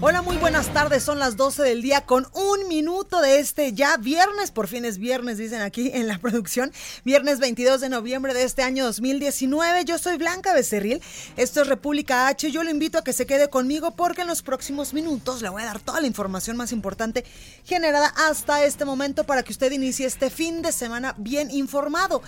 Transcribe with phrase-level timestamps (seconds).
[0.00, 1.02] Hola, muy buenas tardes.
[1.02, 4.52] Son las 12 del día con un minuto de este ya viernes.
[4.52, 6.70] Por fin es viernes, dicen aquí en la producción.
[7.04, 9.84] Viernes 22 de noviembre de este año 2019.
[9.84, 11.02] Yo soy Blanca Becerril.
[11.36, 12.52] Esto es República H.
[12.52, 15.62] Yo lo invito a que se quede conmigo porque en los próximos minutos le voy
[15.62, 17.24] a dar toda la información más importante
[17.64, 22.22] generada hasta este momento para que usted inicie este fin de semana bien informado.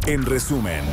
[0.06, 0.84] En resumen.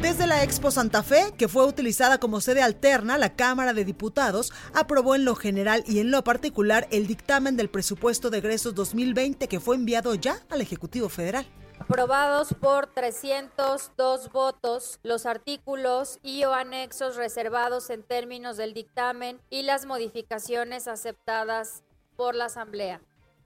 [0.00, 4.52] Desde la Expo Santa Fe, que fue utilizada como sede alterna, la Cámara de Diputados
[4.74, 9.48] aprobó en lo general y en lo particular el dictamen del presupuesto de egresos 2020
[9.48, 11.44] que fue enviado ya al Ejecutivo Federal.
[11.80, 19.62] Aprobados por 302 votos los artículos y o anexos reservados en términos del dictamen y
[19.62, 21.82] las modificaciones aceptadas
[22.14, 23.00] por la Asamblea.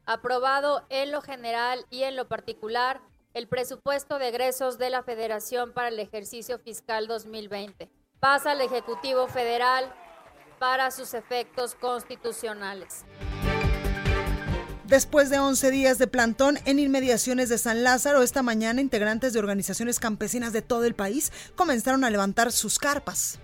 [0.04, 3.00] Aprobado en lo general y en lo particular
[3.36, 7.90] el presupuesto de egresos de la Federación para el ejercicio fiscal 2020.
[8.18, 9.92] Pasa al Ejecutivo Federal
[10.58, 13.04] para sus efectos constitucionales.
[14.84, 19.38] Después de 11 días de plantón en inmediaciones de San Lázaro, esta mañana integrantes de
[19.38, 23.38] organizaciones campesinas de todo el país comenzaron a levantar sus carpas.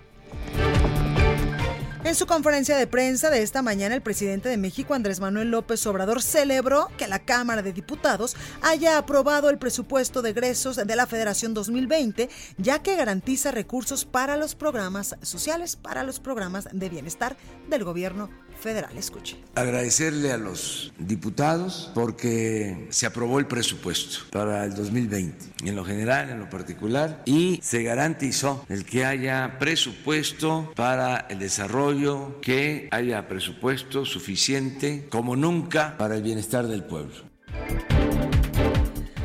[2.04, 5.86] En su conferencia de prensa de esta mañana, el presidente de México, Andrés Manuel López
[5.86, 11.06] Obrador, celebró que la Cámara de Diputados haya aprobado el presupuesto de egresos de la
[11.06, 12.28] Federación 2020,
[12.58, 17.36] ya que garantiza recursos para los programas sociales, para los programas de bienestar
[17.70, 18.28] del gobierno
[18.62, 18.96] federal.
[18.96, 19.36] Escuche.
[19.54, 26.30] Agradecerle a los diputados porque se aprobó el presupuesto para el 2020, en lo general,
[26.30, 33.28] en lo particular, y se garantizó el que haya presupuesto para el desarrollo, que haya
[33.28, 37.32] presupuesto suficiente como nunca para el bienestar del pueblo.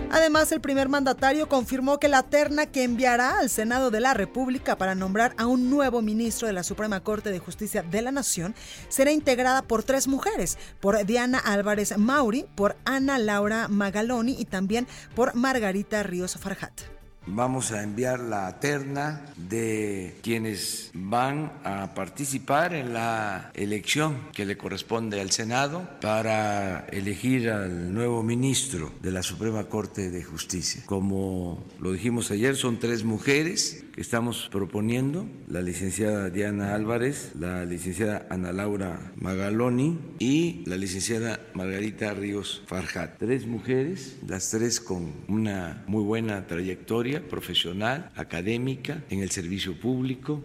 [0.10, 4.78] Además, el primer mandatario confirmó que la terna que enviará al Senado de la República
[4.78, 8.56] para nombrar a un nuevo ministro de la Suprema Corte de Justicia de la Nación
[8.88, 14.88] será integrada por tres mujeres, por Diana Álvarez Mauri, por Ana Laura Magaloni y también
[15.14, 16.97] por Margarita Ríos Farjat.
[17.30, 24.58] Vamos a enviar la terna de quienes van a participar en la elección que le
[24.58, 30.84] corresponde al Senado para elegir al nuevo ministro de la Suprema Corte de Justicia.
[30.86, 37.66] Como lo dijimos ayer, son tres mujeres que estamos proponiendo, la licenciada Diana Álvarez, la
[37.66, 43.18] licenciada Ana Laura Magaloni y la licenciada Margarita Ríos Farjat.
[43.18, 50.44] Tres mujeres, las tres con una muy buena trayectoria profesional, académica, en el servicio público.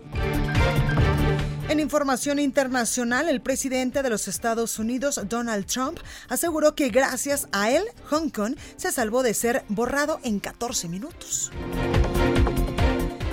[1.68, 5.98] En información internacional, el presidente de los Estados Unidos, Donald Trump,
[6.28, 11.50] aseguró que gracias a él, Hong Kong se salvó de ser borrado en 14 minutos.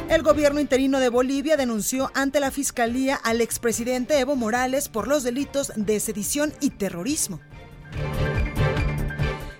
[0.09, 5.23] El gobierno interino de Bolivia denunció ante la fiscalía al expresidente Evo Morales por los
[5.23, 7.39] delitos de sedición y terrorismo.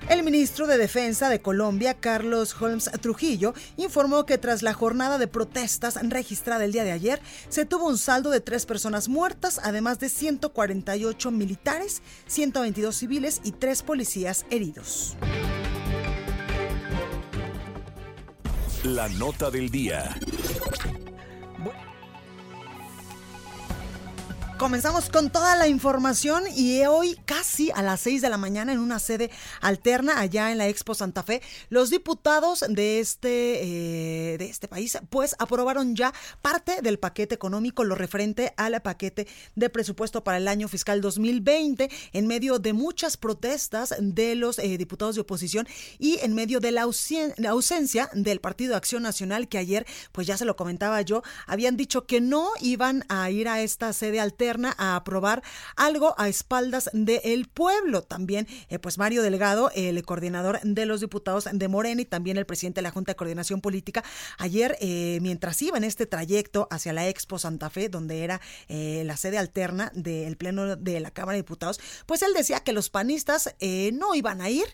[0.10, 5.28] El ministro de Defensa de Colombia, Carlos Holmes Trujillo, informó que tras la jornada de
[5.28, 10.00] protestas registrada el día de ayer, se tuvo un saldo de tres personas muertas, además
[10.00, 15.16] de 148 militares, 122 civiles y tres policías heridos.
[18.84, 20.16] La nota del día.
[24.60, 28.80] Comenzamos con toda la información y hoy casi a las 6 de la mañana en
[28.80, 34.50] una sede alterna allá en la Expo Santa Fe, los diputados de este, eh, de
[34.50, 40.26] este país pues aprobaron ya parte del paquete económico, lo referente al paquete de presupuesto
[40.26, 45.22] para el año fiscal 2020 en medio de muchas protestas de los eh, diputados de
[45.22, 45.70] oposición
[46.00, 46.86] y en medio de la,
[47.38, 51.78] la ausencia del Partido Acción Nacional que ayer pues ya se lo comentaba yo, habían
[51.78, 55.44] dicho que no iban a ir a esta sede alterna a aprobar
[55.76, 58.02] algo a espaldas del pueblo.
[58.02, 62.46] También, eh, pues Mario Delgado, el coordinador de los diputados de Morena y también el
[62.46, 64.04] presidente de la Junta de Coordinación Política,
[64.38, 69.04] ayer, eh, mientras iba en este trayecto hacia la Expo Santa Fe, donde era eh,
[69.06, 72.90] la sede alterna del Pleno de la Cámara de Diputados, pues él decía que los
[72.90, 73.56] panistas
[73.94, 74.66] no iban a ir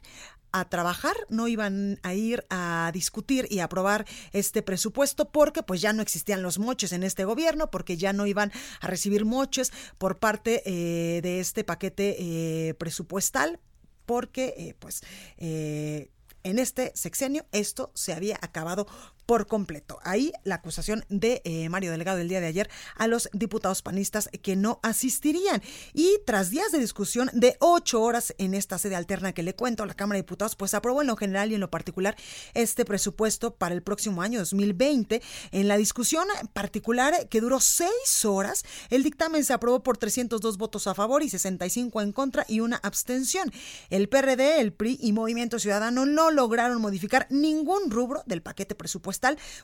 [0.60, 5.92] a trabajar, no iban a ir a discutir y aprobar este presupuesto porque pues ya
[5.92, 10.18] no existían los moches en este gobierno, porque ya no iban a recibir moches por
[10.18, 13.60] parte eh, de este paquete eh, presupuestal,
[14.06, 15.02] porque eh, pues
[15.38, 18.88] en este sexenio esto se había acabado
[19.26, 20.00] por completo.
[20.04, 24.30] Ahí la acusación de eh, Mario Delgado el día de ayer a los diputados panistas
[24.42, 25.62] que no asistirían.
[25.94, 29.86] Y tras días de discusión de ocho horas en esta sede alterna que le cuento,
[29.86, 32.16] la Cámara de Diputados pues aprobó en lo general y en lo particular
[32.54, 35.22] este presupuesto para el próximo año 2020.
[35.52, 40.88] En la discusión particular que duró seis horas, el dictamen se aprobó por 302 votos
[40.88, 43.52] a favor y 65 en contra y una abstención.
[43.90, 49.15] El PRD, el PRI y Movimiento Ciudadano no lograron modificar ningún rubro del paquete presupuestario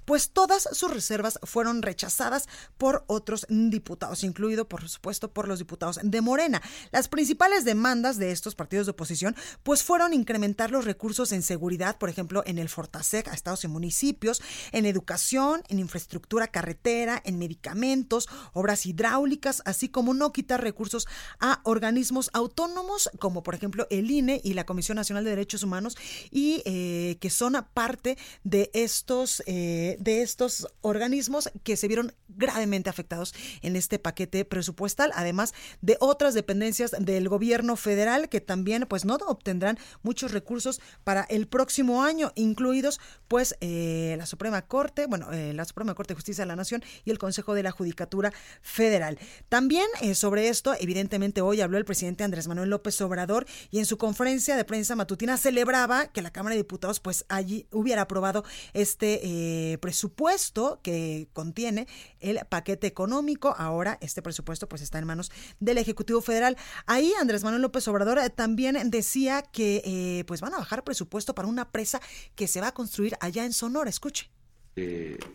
[0.06, 6.00] pues todas sus reservas fueron rechazadas por otros diputados, incluido por supuesto por los diputados
[6.02, 6.62] de Morena.
[6.92, 11.98] Las principales demandas de estos partidos de oposición pues fueron incrementar los recursos en seguridad,
[11.98, 17.38] por ejemplo, en el Fortasec a estados y municipios, en educación, en infraestructura carretera, en
[17.38, 21.08] medicamentos, obras hidráulicas, así como no quitar recursos
[21.40, 25.98] a organismos autónomos como por ejemplo el INE y la Comisión Nacional de Derechos Humanos
[26.30, 32.90] y eh, que son parte de estos eh, de estos organismos que se vieron gravemente
[32.90, 39.06] afectados en este paquete presupuestal, además de otras dependencias del gobierno federal que también pues
[39.06, 45.32] no obtendrán muchos recursos para el próximo año, incluidos pues eh, la Suprema Corte, bueno,
[45.32, 48.34] eh, la Suprema Corte de Justicia de la Nación y el Consejo de la Judicatura
[48.62, 49.20] Federal.
[49.50, 53.98] También sobre esto, evidentemente hoy habló el presidente Andrés Manuel López Obrador y en su
[53.98, 58.44] conferencia de prensa matutina celebraba que la Cámara de Diputados pues allí hubiera aprobado
[58.74, 61.88] este eh, presupuesto que contiene
[62.20, 63.56] el paquete económico.
[63.58, 66.58] Ahora este presupuesto pues está en manos del Ejecutivo Federal.
[66.86, 71.34] Ahí Andrés Manuel López Obrador eh, también decía que eh, pues van a bajar presupuesto
[71.34, 72.02] para una presa
[72.36, 73.90] que se va a construir allá en Sonora.
[73.90, 74.30] Escuche.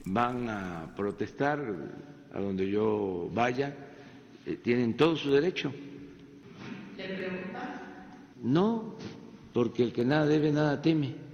[0.05, 1.59] van a protestar
[2.35, 3.75] a donde yo vaya.
[4.63, 5.73] tienen todo su derecho.
[8.43, 8.95] No,
[9.55, 11.26] porque el que nada debe, nada teme.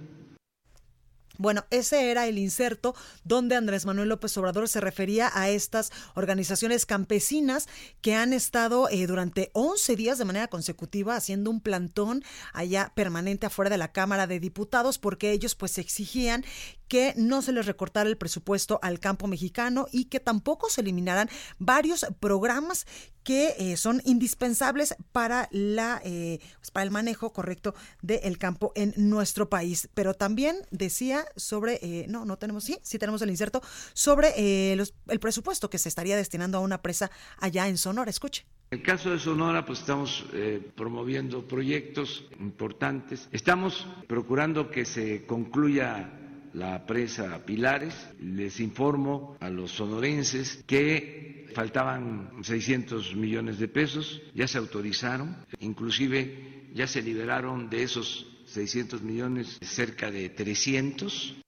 [1.37, 6.85] Bueno, ese era el inserto donde Andrés Manuel López Obrador se refería a estas organizaciones
[6.85, 7.67] campesinas
[8.01, 12.23] que han estado eh, durante 11 días de manera consecutiva haciendo un plantón
[12.53, 16.45] allá permanente afuera de la Cámara de Diputados porque ellos pues exigían
[16.93, 21.27] que no se les recortara el presupuesto al campo mexicano y que tampoco se eliminaran
[21.57, 22.85] varios programas
[23.23, 27.73] que eh, son indispensables para la eh, pues, para el manejo correcto
[28.03, 29.89] del campo en nuestro país.
[29.95, 33.63] Pero también decía sobre eh, no no tenemos sí sí tenemos el inserto
[33.95, 37.09] sobre el presupuesto que se estaría destinando a una presa
[37.39, 38.11] allá en Sonora.
[38.11, 38.45] Escuche.
[38.69, 40.25] En el caso de Sonora, pues estamos
[40.75, 43.29] promoviendo proyectos importantes.
[43.31, 46.19] Estamos procurando que se concluya
[46.53, 47.93] la presa Pilares.
[48.19, 56.69] Les informo a los sonorenses que faltaban 600 millones de pesos, ya se autorizaron, inclusive
[56.73, 61.42] ya se liberaron de esos 600 millones cerca de 300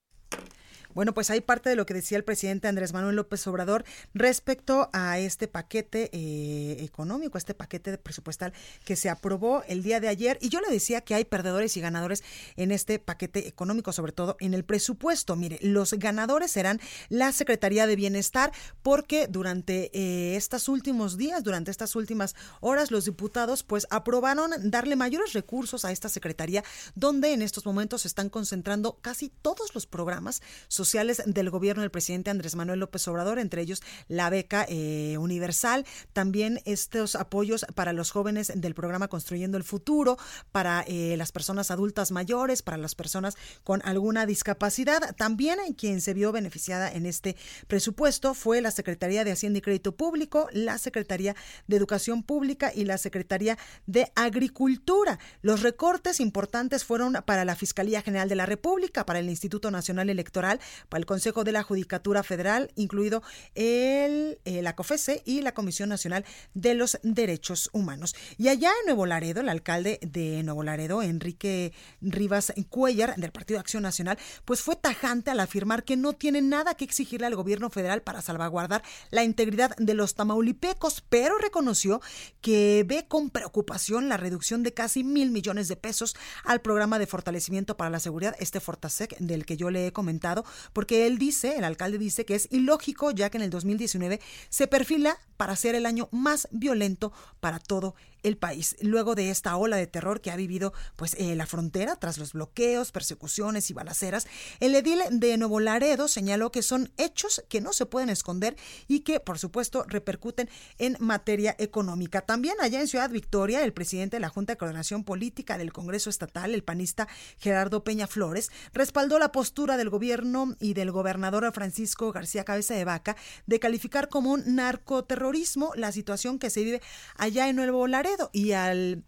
[0.95, 3.83] bueno, pues hay parte de lo que decía el presidente Andrés Manuel López Obrador
[4.13, 8.53] respecto a este paquete eh, económico, este paquete presupuestal
[8.85, 10.37] que se aprobó el día de ayer.
[10.39, 12.23] Y yo le decía que hay perdedores y ganadores
[12.55, 15.35] en este paquete económico, sobre todo en el presupuesto.
[15.35, 21.71] Mire, los ganadores serán la Secretaría de Bienestar, porque durante eh, estos últimos días, durante
[21.71, 26.63] estas últimas horas, los diputados pues aprobaron darle mayores recursos a esta secretaría,
[26.95, 31.81] donde en estos momentos se están concentrando casi todos los programas sociales sociales del gobierno
[31.81, 37.65] del presidente Andrés Manuel López Obrador, entre ellos la beca eh, universal, también estos apoyos
[37.73, 40.17] para los jóvenes del programa Construyendo el Futuro,
[40.51, 45.15] para eh, las personas adultas mayores, para las personas con alguna discapacidad.
[45.15, 49.95] También quien se vio beneficiada en este presupuesto fue la Secretaría de Hacienda y Crédito
[49.95, 55.17] Público, la Secretaría de Educación Pública y la Secretaría de Agricultura.
[55.41, 60.09] Los recortes importantes fueron para la Fiscalía General de la República, para el Instituto Nacional
[60.09, 63.23] Electoral, para el Consejo de la Judicatura Federal, incluido
[63.55, 68.15] el, eh, la COFESE y la Comisión Nacional de los Derechos Humanos.
[68.37, 73.59] Y allá en Nuevo Laredo, el alcalde de Nuevo Laredo, Enrique Rivas Cuellar, del Partido
[73.59, 77.69] Acción Nacional, pues fue tajante al afirmar que no tiene nada que exigirle al gobierno
[77.69, 82.01] federal para salvaguardar la integridad de los tamaulipecos, pero reconoció
[82.41, 87.07] que ve con preocupación la reducción de casi mil millones de pesos al programa de
[87.07, 91.57] fortalecimiento para la seguridad, este Fortasec, del que yo le he comentado, porque él dice,
[91.57, 94.19] el alcalde dice que es ilógico ya que en el 2019
[94.49, 98.75] se perfila para ser el año más violento para todo el país.
[98.81, 102.33] Luego de esta ola de terror que ha vivido pues eh, la frontera tras los
[102.33, 104.25] bloqueos, persecuciones y balaceras,
[104.59, 109.01] el edil de Nuevo Laredo señaló que son hechos que no se pueden esconder y
[109.01, 112.21] que por supuesto repercuten en materia económica.
[112.21, 116.09] También allá en Ciudad Victoria, el presidente de la Junta de Coordinación Política del Congreso
[116.09, 122.11] Estatal, el panista Gerardo Peña Flores, respaldó la postura del gobierno y del gobernador Francisco
[122.11, 123.15] García Cabeza de Vaca
[123.45, 126.81] de calificar como un narcoterrorismo la situación que se vive
[127.17, 129.03] allá en Nuevo Laredo y al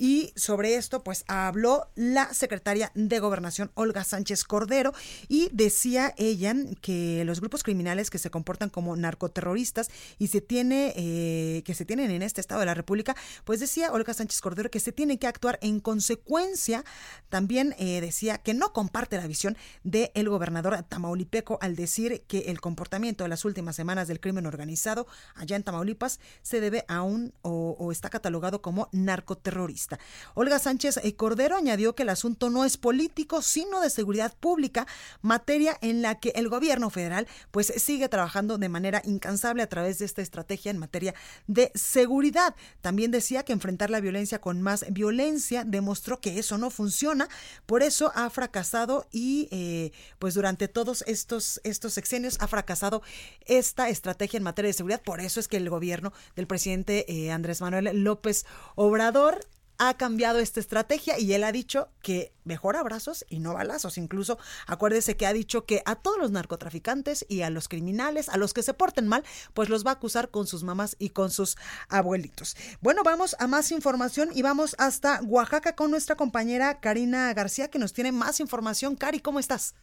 [0.00, 4.94] y sobre esto, pues habló la secretaria de Gobernación, Olga Sánchez Cordero,
[5.28, 10.94] y decía ella que los grupos criminales que se comportan como narcoterroristas y se tiene,
[10.96, 13.14] eh, que se tienen en este estado de la República,
[13.44, 16.82] pues decía Olga Sánchez Cordero que se tiene que actuar en consecuencia.
[17.28, 22.38] También eh, decía que no comparte la visión del el gobernador tamaulipeco al decir que
[22.46, 27.02] el comportamiento de las últimas semanas del crimen organizado allá en Tamaulipas se debe a
[27.02, 29.89] un o, o está catalogado como narcoterrorista.
[30.34, 34.86] Olga Sánchez eh, Cordero añadió que el asunto no es político, sino de seguridad pública,
[35.22, 39.98] materia en la que el gobierno federal pues sigue trabajando de manera incansable a través
[39.98, 41.14] de esta estrategia en materia
[41.46, 42.54] de seguridad.
[42.80, 47.28] También decía que enfrentar la violencia con más violencia demostró que eso no funciona,
[47.66, 53.02] por eso ha fracasado y eh, pues durante todos estos, estos sexenios ha fracasado
[53.46, 55.02] esta estrategia en materia de seguridad.
[55.02, 59.40] Por eso es que el gobierno del presidente eh, Andrés Manuel López Obrador
[59.80, 63.96] ha cambiado esta estrategia y él ha dicho que mejor abrazos y no balazos.
[63.96, 68.36] Incluso acuérdese que ha dicho que a todos los narcotraficantes y a los criminales, a
[68.36, 71.30] los que se porten mal, pues los va a acusar con sus mamás y con
[71.30, 71.56] sus
[71.88, 72.56] abuelitos.
[72.82, 77.78] Bueno, vamos a más información y vamos hasta Oaxaca con nuestra compañera Karina García que
[77.78, 78.96] nos tiene más información.
[78.96, 79.74] Cari, ¿cómo estás?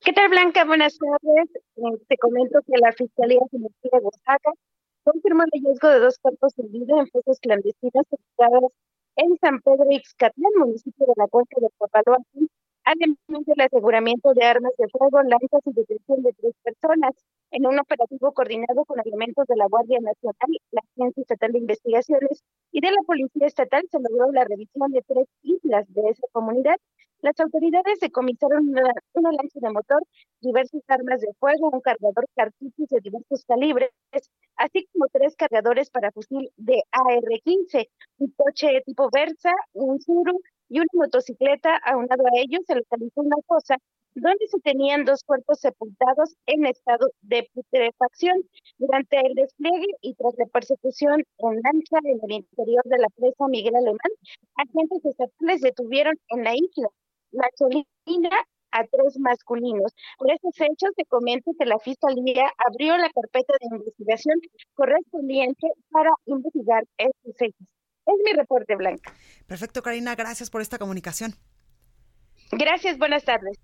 [0.00, 0.64] ¿Qué tal, Blanca?
[0.64, 1.50] Buenas tardes.
[1.56, 4.52] Eh, te comento que la Fiscalía de Oaxaca
[5.10, 8.70] confirmó el hallazgo de dos cuerpos de vida en fosas clandestinas ubicadas
[9.16, 12.48] en San Pedro Ixcatlán, municipio de la cuenca de Papaloapan,
[12.84, 17.14] además del aseguramiento de armas de fuego, lanzas y detención de tres personas.
[17.50, 22.42] En un operativo coordinado con elementos de la Guardia Nacional, la Agencia Estatal de Investigaciones
[22.70, 26.76] y de la Policía Estatal se logró la revisión de tres islas de esa comunidad.
[27.22, 30.02] Las autoridades decomisaron una, una lancha de motor,
[30.40, 33.90] diversas armas de fuego, un cargador cartuchos de diversos calibres,
[35.20, 41.76] tres cargadores para fusil de AR-15, un coche tipo Versa, un Suru y una motocicleta.
[41.84, 43.76] Aunado a ellos se localizó una fosa
[44.14, 48.42] donde se tenían dos cuerpos sepultados en estado de putrefacción.
[48.78, 53.46] Durante el despliegue y tras la persecución en lancha en el interior de la presa
[53.48, 54.12] Miguel Alemán,
[54.56, 56.88] agentes estatales detuvieron en la isla
[57.32, 57.84] la Cholina
[58.72, 59.92] a tres masculinos.
[60.18, 64.38] Por estos hechos se comenta que la Fiscalía abrió la carpeta de investigación
[64.74, 67.68] correspondiente para investigar estos hechos.
[68.06, 69.12] Es mi reporte, Blanca.
[69.46, 71.34] Perfecto, Karina, gracias por esta comunicación.
[72.52, 73.58] Gracias, buenas tardes.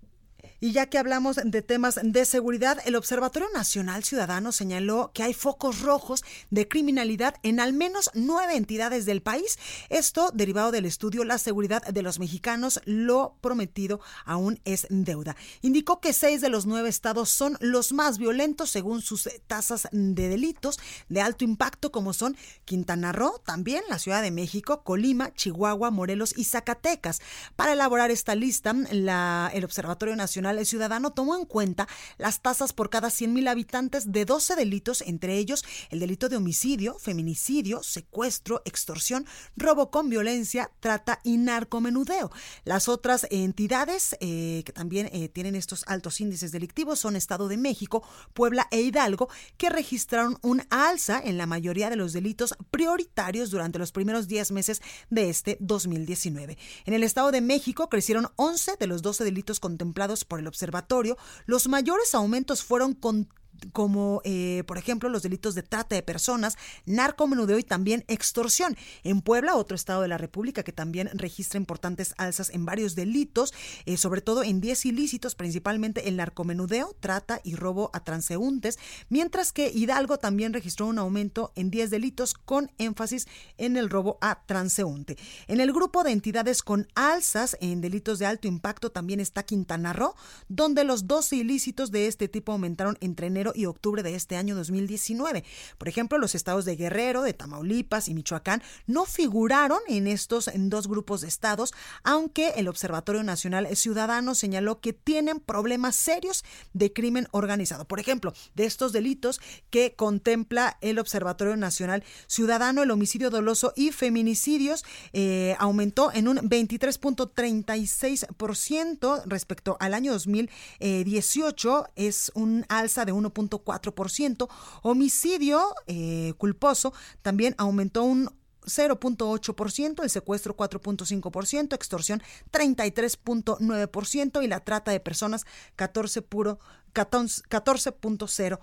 [0.59, 5.35] Y ya que hablamos de temas de seguridad, el Observatorio Nacional Ciudadano señaló que hay
[5.35, 9.59] focos rojos de criminalidad en al menos nueve entidades del país.
[9.89, 15.35] Esto derivado del estudio La seguridad de los mexicanos, lo prometido aún es deuda.
[15.61, 20.27] Indicó que seis de los nueve estados son los más violentos según sus tasas de
[20.27, 22.35] delitos de alto impacto, como son
[22.65, 27.21] Quintana Roo, también la Ciudad de México, Colima, Chihuahua, Morelos y Zacatecas.
[27.55, 31.87] Para elaborar esta lista, la, el Observatorio Nacional el Ciudadano tomó en cuenta
[32.17, 36.97] las tasas por cada 100.000 habitantes de 12 delitos, entre ellos el delito de homicidio,
[36.99, 39.25] feminicidio, secuestro, extorsión,
[39.55, 42.31] robo con violencia, trata y narcomenudeo.
[42.63, 47.57] Las otras entidades eh, que también eh, tienen estos altos índices delictivos son Estado de
[47.57, 53.49] México, Puebla e Hidalgo, que registraron un alza en la mayoría de los delitos prioritarios
[53.49, 56.57] durante los primeros 10 meses de este 2019.
[56.85, 61.17] En el Estado de México crecieron 11 de los 12 delitos contemplados por el observatorio,
[61.45, 63.29] los mayores aumentos fueron con
[63.73, 68.77] como eh, por ejemplo los delitos de trata de personas, narcomenudeo y también extorsión.
[69.03, 73.53] En Puebla, otro estado de la República que también registra importantes alzas en varios delitos,
[73.85, 79.51] eh, sobre todo en 10 ilícitos, principalmente el narcomenudeo, trata y robo a transeúntes, mientras
[79.51, 84.45] que Hidalgo también registró un aumento en 10 delitos con énfasis en el robo a
[84.45, 85.17] transeúnte.
[85.47, 89.93] En el grupo de entidades con alzas en delitos de alto impacto también está Quintana
[89.93, 90.15] Roo,
[90.47, 94.55] donde los 12 ilícitos de este tipo aumentaron entre enero y octubre de este año
[94.55, 95.43] 2019.
[95.77, 100.69] Por ejemplo, los estados de Guerrero, de Tamaulipas y Michoacán no figuraron en estos en
[100.69, 106.43] dos grupos de estados, aunque el Observatorio Nacional Ciudadano señaló que tienen problemas serios
[106.73, 107.85] de crimen organizado.
[107.85, 113.91] Por ejemplo, de estos delitos que contempla el Observatorio Nacional Ciudadano, el homicidio doloso y
[113.91, 121.87] feminicidios eh, aumentó en un 23.36% respecto al año 2018.
[121.95, 123.33] Es un alza de 1.
[123.37, 124.49] 0.4%.
[124.81, 128.29] Homicidio eh, culposo también aumentó un
[128.67, 132.21] 0.8%, el secuestro 4.5%, extorsión
[132.51, 135.45] 33.9% y la trata de personas
[135.77, 138.59] 14.0%.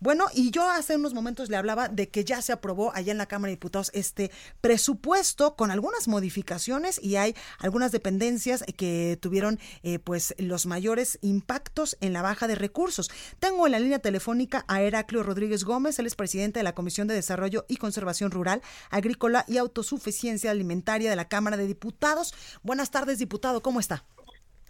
[0.00, 3.18] Bueno, y yo hace unos momentos le hablaba de que ya se aprobó allá en
[3.18, 4.30] la Cámara de Diputados este
[4.60, 11.96] presupuesto con algunas modificaciones y hay algunas dependencias que tuvieron eh, pues los mayores impactos
[12.00, 13.10] en la baja de recursos.
[13.38, 17.06] Tengo en la línea telefónica a Heraclio Rodríguez Gómez, él es presidente de la Comisión
[17.08, 22.34] de Desarrollo y Conservación Rural, Agrícola y Autosuficiencia Alimentaria de la Cámara de Diputados.
[22.62, 24.04] Buenas tardes, diputado, ¿cómo está?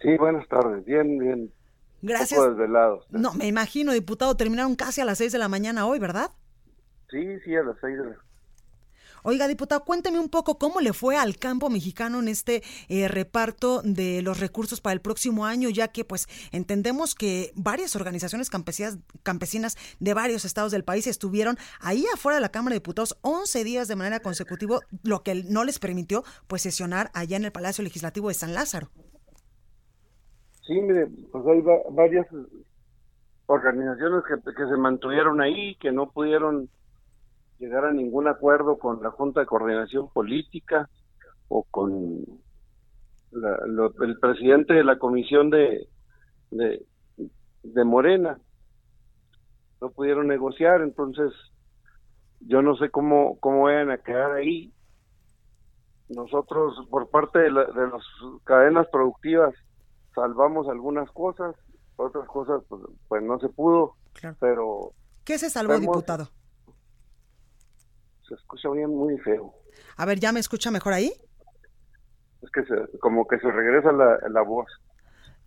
[0.01, 1.51] Sí, buenas tardes, bien, bien.
[2.03, 2.39] Gracias.
[3.09, 6.31] No, me imagino, diputado, terminaron casi a las seis de la mañana hoy, ¿verdad?
[7.09, 8.17] Sí, sí, a las seis de la
[9.25, 13.81] Oiga, diputado, cuénteme un poco cómo le fue al campo mexicano en este eh, reparto
[13.81, 18.97] de los recursos para el próximo año, ya que pues entendemos que varias organizaciones campesinas,
[19.23, 23.63] campesinas de varios estados del país estuvieron ahí afuera de la Cámara de Diputados 11
[23.63, 27.81] días de manera consecutiva, lo que no les permitió pues sesionar allá en el Palacio
[27.81, 28.91] Legislativo de San Lázaro.
[30.65, 32.25] Sí, mire, pues hay varias
[33.47, 36.69] organizaciones que, que se mantuvieron ahí, que no pudieron
[37.59, 40.89] llegar a ningún acuerdo con la Junta de Coordinación Política
[41.49, 42.25] o con
[43.33, 45.87] el presidente de la Comisión de,
[46.51, 46.85] de,
[47.63, 48.39] de Morena.
[49.81, 51.33] No pudieron negociar, entonces
[52.39, 54.73] yo no sé cómo, cómo vayan a quedar ahí.
[56.09, 58.03] Nosotros, por parte de, la, de las
[58.45, 59.53] cadenas productivas,
[60.13, 61.55] salvamos algunas cosas,
[61.95, 63.95] otras cosas pues, pues no se pudo,
[64.39, 64.93] pero...
[65.23, 66.29] ¿Qué se salvó, diputado?
[68.27, 69.53] Se escucha bien muy feo.
[69.97, 71.13] A ver, ¿ya me escucha mejor ahí?
[72.43, 74.67] es que como que se regresa la, voz.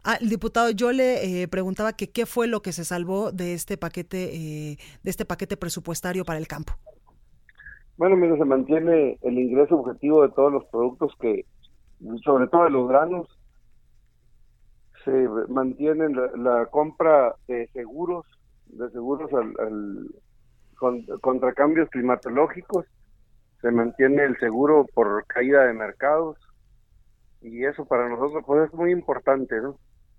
[0.04, 3.54] Ah, el diputado, yo le eh, preguntaba que qué fue lo que se salvó de
[3.54, 6.74] este paquete, eh, de este paquete presupuestario para el campo.
[7.96, 11.46] Bueno, mira, se mantiene el ingreso objetivo de todos los productos que,
[12.24, 13.26] sobre todo de los granos,
[15.06, 18.26] se mantiene la, compra de seguros,
[18.66, 20.10] de seguros al,
[21.20, 22.84] contra cambios climatológicos,
[23.62, 26.36] se mantiene el seguro por caída de mercados
[27.40, 29.78] y eso para nosotros pues es muy importante, ¿no?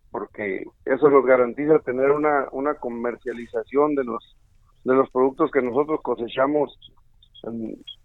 [0.09, 4.37] Porque eso nos garantiza tener una una comercialización de los
[4.85, 6.79] de los productos que nosotros cosechamos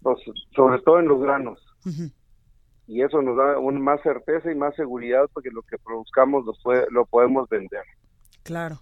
[0.01, 0.19] pues,
[0.53, 1.59] sobre todo en los granos.
[2.87, 6.53] Y eso nos da un, más certeza y más seguridad porque lo que produzcamos lo,
[6.89, 7.83] lo podemos vender.
[8.43, 8.79] Claro.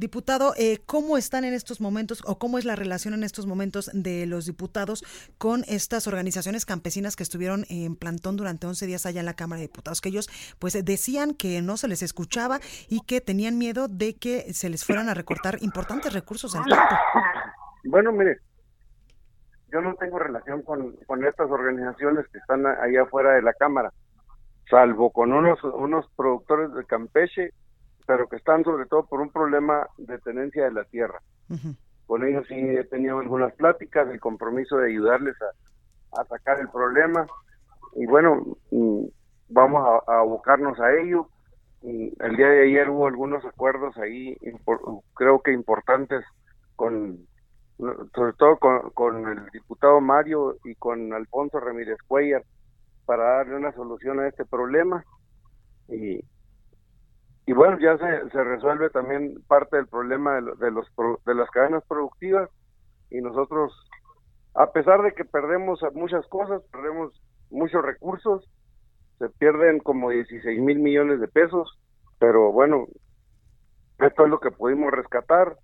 [0.00, 3.90] Diputado, eh, ¿cómo están en estos momentos o cómo es la relación en estos momentos
[3.92, 5.04] de los diputados
[5.36, 9.60] con estas organizaciones campesinas que estuvieron en plantón durante 11 días allá en la Cámara
[9.60, 10.00] de Diputados?
[10.00, 14.54] Que ellos pues decían que no se les escuchaba y que tenían miedo de que
[14.54, 16.94] se les fueran a recortar importantes recursos al campo.
[17.84, 18.38] Bueno, mire,
[19.72, 23.92] yo no tengo relación con, con estas organizaciones que están allá afuera de la Cámara,
[24.68, 27.50] salvo con unos, unos productores de Campeche,
[28.06, 31.20] pero que están sobre todo por un problema de tenencia de la tierra.
[32.06, 36.68] Con ellos sí he tenido algunas pláticas, el compromiso de ayudarles a, a sacar el
[36.68, 37.26] problema.
[37.94, 39.04] Y bueno, mm,
[39.50, 41.28] vamos a, abocarnos a ello.
[41.82, 44.36] el día de ayer hubo algunos acuerdos ahí,
[45.14, 46.24] creo que importantes,
[46.76, 47.26] con
[48.14, 52.44] sobre todo con, el diputado Mario y con Alfonso Ramírez Cuellar
[53.06, 55.04] para darle una solución a este problema.
[55.88, 56.20] Y,
[57.46, 60.86] y bueno ya se, se resuelve también parte del problema de, de los
[61.24, 62.50] de las cadenas productivas.
[63.10, 63.72] Y nosotros
[64.54, 67.18] a pesar de que perdemos muchas cosas perdemos
[67.50, 68.48] muchos recursos
[69.18, 71.78] se pierden como 16 mil millones de pesos.
[72.18, 72.86] Pero bueno
[73.98, 75.56] esto es lo que pudimos rescatar.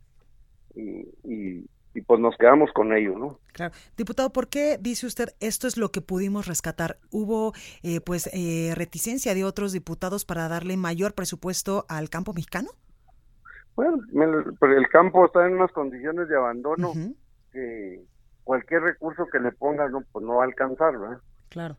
[0.74, 3.38] Y, y y pues nos quedamos con ello, ¿no?
[3.52, 3.74] Claro.
[3.96, 6.98] Diputado, ¿por qué dice usted esto es lo que pudimos rescatar?
[7.10, 12.68] ¿Hubo eh, pues eh, reticencia de otros diputados para darle mayor presupuesto al campo mexicano?
[13.76, 13.98] Bueno,
[14.60, 16.92] el campo está en unas condiciones de abandono
[17.50, 18.04] que
[18.44, 21.20] cualquier recurso que le ponga no, pues no va a alcanzar, ¿verdad?
[21.48, 21.76] Claro.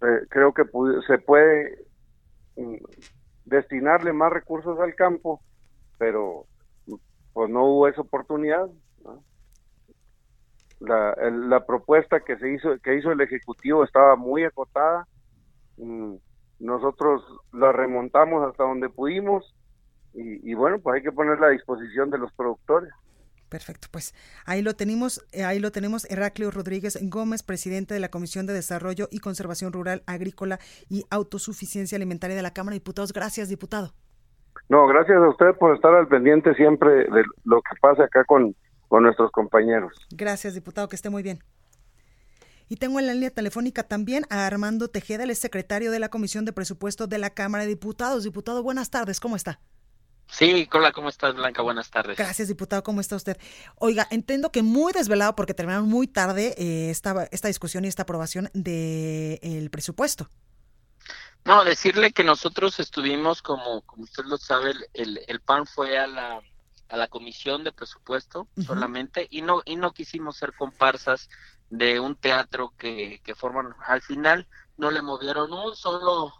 [0.00, 0.64] Eh, creo que
[1.06, 1.84] se puede
[2.56, 2.76] mm,
[3.44, 5.42] destinarle más recursos al campo,
[5.98, 6.46] pero
[7.34, 8.68] pues no hubo esa oportunidad
[10.80, 15.06] la, la propuesta que se hizo que hizo el ejecutivo estaba muy acotada
[15.76, 16.14] mm,
[16.60, 19.54] nosotros la remontamos hasta donde pudimos
[20.16, 22.90] y, bueno pues hay que ponerla a disposición de los productores
[23.50, 24.14] Perfecto, pues
[24.46, 28.52] ahí lo tenemos, eh, ahí lo tenemos Heraclio Rodríguez Gómez, presidente de la Comisión de
[28.52, 30.58] Desarrollo y Conservación Rural, Agrícola
[30.88, 33.12] y Autosuficiencia Alimentaria de la Cámara de Diputados.
[33.12, 33.92] Gracias, diputado.
[34.68, 38.56] No, gracias a usted por estar al pendiente siempre de lo que pasa acá con
[38.88, 39.92] con nuestros compañeros.
[40.10, 41.42] Gracias, diputado, que esté muy bien.
[42.68, 46.44] Y tengo en la línea telefónica también a Armando Tejeda, el secretario de la Comisión
[46.44, 48.24] de Presupuesto de la Cámara de Diputados.
[48.24, 49.60] Diputado, buenas tardes, ¿cómo está?
[50.28, 51.62] Sí, hola, ¿cómo estás, Blanca?
[51.62, 52.16] Buenas tardes.
[52.16, 53.36] Gracias, diputado, ¿cómo está usted?
[53.76, 58.02] Oiga, entiendo que muy desvelado porque terminaron muy tarde eh, esta, esta discusión y esta
[58.02, 60.30] aprobación del presupuesto.
[61.44, 66.06] No, decirle que nosotros estuvimos, como, como usted lo sabe, el, el PAN fue a
[66.06, 66.40] la
[66.88, 71.28] a la comisión de presupuesto solamente y no y no quisimos ser comparsas
[71.70, 73.74] de un teatro que, que forman.
[73.86, 76.32] Al final no le movieron un solo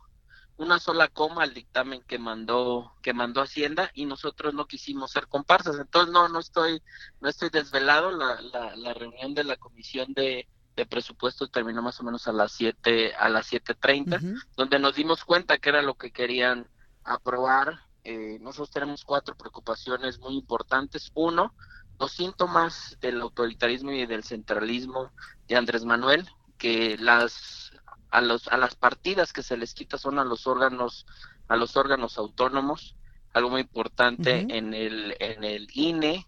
[0.56, 5.26] una sola coma al dictamen que mandó que mandó Hacienda y nosotros no quisimos ser
[5.26, 5.78] comparsas.
[5.78, 6.82] Entonces no no estoy
[7.20, 8.10] no estoy desvelado.
[8.10, 12.32] La, la, la reunión de la comisión de, de presupuesto terminó más o menos a
[12.32, 16.68] las 7 a las 7:30 donde nos dimos cuenta que era lo que querían
[17.02, 21.10] aprobar eh, nosotros tenemos cuatro preocupaciones muy importantes.
[21.14, 21.54] Uno,
[21.98, 25.10] los síntomas del autoritarismo y del centralismo
[25.48, 27.72] de Andrés Manuel, que las
[28.10, 31.06] a los a las partidas que se les quita son a los órganos
[31.48, 32.94] a los órganos autónomos,
[33.32, 36.26] algo muy importante en el en el INE,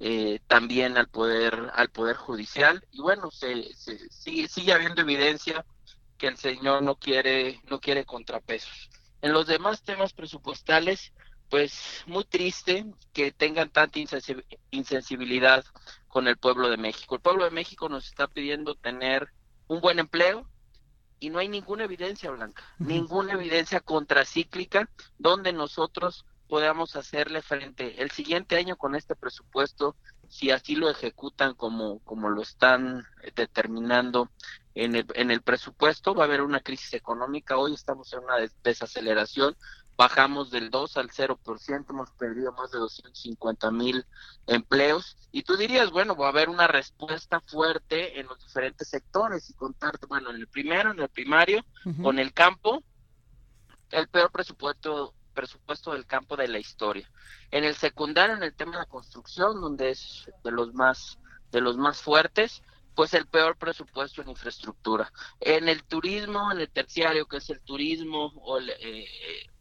[0.00, 2.84] eh, también al poder al poder judicial.
[2.90, 5.64] Y bueno se, se sigue sigue habiendo evidencia
[6.16, 8.90] que el señor no quiere no quiere contrapesos.
[9.20, 11.12] En los demás temas presupuestales,
[11.48, 13.98] pues muy triste que tengan tanta
[14.70, 15.64] insensibilidad
[16.08, 17.14] con el pueblo de México.
[17.14, 19.28] El pueblo de México nos está pidiendo tener
[19.66, 20.48] un buen empleo
[21.20, 28.00] y no hay ninguna evidencia blanca, ninguna evidencia contracíclica donde nosotros podamos hacerle frente.
[28.00, 29.96] El siguiente año con este presupuesto,
[30.28, 34.30] si así lo ejecutan como, como lo están determinando
[34.74, 38.36] en el, en el presupuesto, va a haber una crisis económica, hoy estamos en una
[38.62, 39.56] desaceleración,
[39.98, 44.06] bajamos del 2 al 0%, hemos perdido más de 250 mil
[44.46, 45.16] empleos.
[45.32, 49.54] Y tú dirías, bueno, va a haber una respuesta fuerte en los diferentes sectores y
[49.54, 51.64] contar, bueno, en el primero, en el primario,
[52.00, 52.80] con el campo,
[53.90, 57.08] el peor presupuesto presupuesto del campo de la historia.
[57.50, 61.18] En el secundario, en el tema de la construcción, donde es de los más
[61.50, 62.62] de los más fuertes,
[62.94, 65.12] pues el peor presupuesto en infraestructura.
[65.40, 69.06] En el turismo, en el terciario, que es el turismo o el, eh,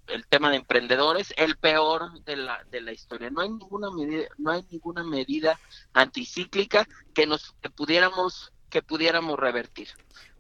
[0.08, 3.30] el tema de emprendedores, el peor de la, de la historia.
[3.30, 5.60] No hay ninguna medida, no hay ninguna medida
[5.93, 9.89] anticíclica que nos que pudiéramos que pudiéramos revertir.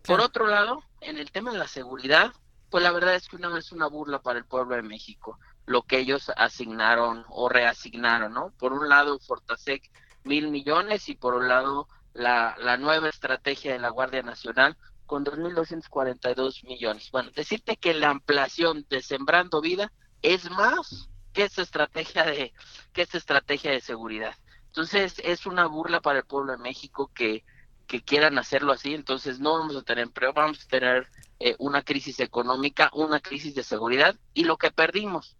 [0.03, 2.33] Por otro lado, en el tema de la seguridad,
[2.69, 5.83] pues la verdad es que una vez una burla para el pueblo de México, lo
[5.83, 8.51] que ellos asignaron o reasignaron, ¿no?
[8.57, 9.89] Por un lado, Fortasec
[10.23, 15.25] mil millones y por un lado la, la nueva estrategia de la Guardia Nacional con
[15.25, 17.09] 2.242 millones.
[17.11, 19.91] Bueno, decirte que la ampliación de Sembrando Vida
[20.21, 22.53] es más que esa estrategia de
[22.93, 24.35] que esta estrategia de seguridad.
[24.67, 27.43] Entonces es una burla para el pueblo de México que,
[27.87, 28.93] que quieran hacerlo así.
[28.93, 31.07] Entonces no vamos a tener empleo, vamos a tener
[31.39, 35.35] eh, una crisis económica, una crisis de seguridad y lo que perdimos,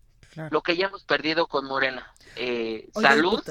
[0.51, 3.43] lo que ya hemos perdido con Morena, eh, salud,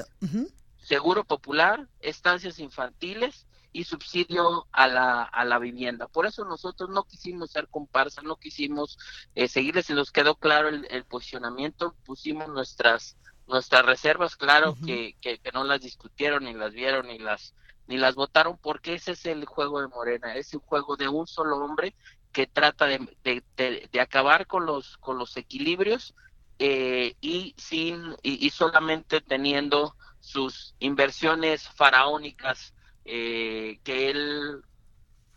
[0.77, 3.46] seguro popular, estancias infantiles
[3.77, 6.07] y subsidio a la, a la vivienda.
[6.07, 8.97] Por eso nosotros no quisimos ser comparsa, no quisimos
[9.35, 15.39] eh, seguirles, y nos quedó claro el, posicionamiento, pusimos nuestras nuestras reservas, claro que, que,
[15.53, 17.53] no las discutieron, ni las vieron, ni las
[17.85, 21.27] ni las votaron, porque ese es el juego de Morena, es un juego de un
[21.27, 21.93] solo hombre
[22.31, 26.15] que trata de, de, de, acabar con los con los equilibrios
[26.57, 32.73] eh, y sin y, y solamente teniendo sus inversiones faraónicas
[33.07, 34.61] eh, que él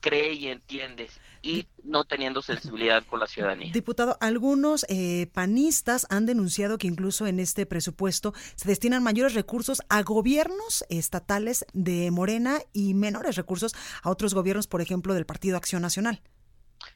[0.00, 1.08] cree y entiende
[1.42, 3.72] y no teniendo sensibilidad con la ciudadanía.
[3.72, 9.82] Diputado, algunos eh, panistas han denunciado que incluso en este presupuesto se destinan mayores recursos
[9.88, 15.56] a gobiernos estatales de Morena y menores recursos a otros gobiernos, por ejemplo, del Partido
[15.56, 16.20] Acción Nacional.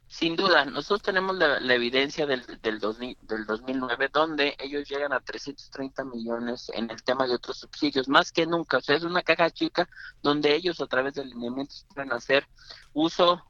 [0.06, 6.04] Sin duda, nosotros tenemos la, evidencia del, del, del 2009 donde ellos llegan a 330
[6.04, 8.78] millones en el tema de otros subsidios, más que nunca.
[8.78, 9.88] O sea, es una caja chica
[10.22, 12.46] donde ellos a través de lineamientos pueden hacer
[12.92, 13.42] uso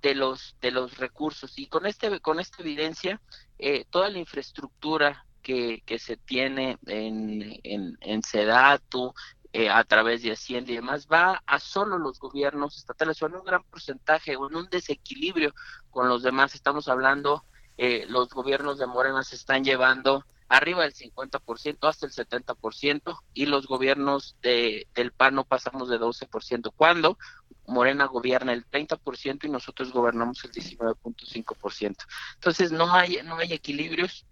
[0.00, 3.20] de los de los recursos y con este con esta evidencia
[3.58, 9.12] eh, toda la infraestructura que, que se tiene en, en, en Sedatu,
[9.52, 13.36] eh, a través de Hacienda y demás, va a solo los gobiernos estatales, o en
[13.36, 15.54] un gran porcentaje, o en un desequilibrio
[15.90, 16.54] con los demás.
[16.54, 17.44] Estamos hablando,
[17.76, 23.46] eh, los gobiernos de Morena se están llevando arriba del 50%, hasta el 70%, y
[23.46, 26.72] los gobiernos de, del PAN no pasamos de 12%.
[26.76, 27.18] Cuando
[27.66, 31.96] Morena gobierna el 30% y nosotros gobernamos el 19.5%.
[32.34, 34.26] Entonces no hay, no hay equilibrios,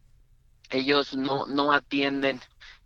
[0.70, 2.40] ellos no, no atienden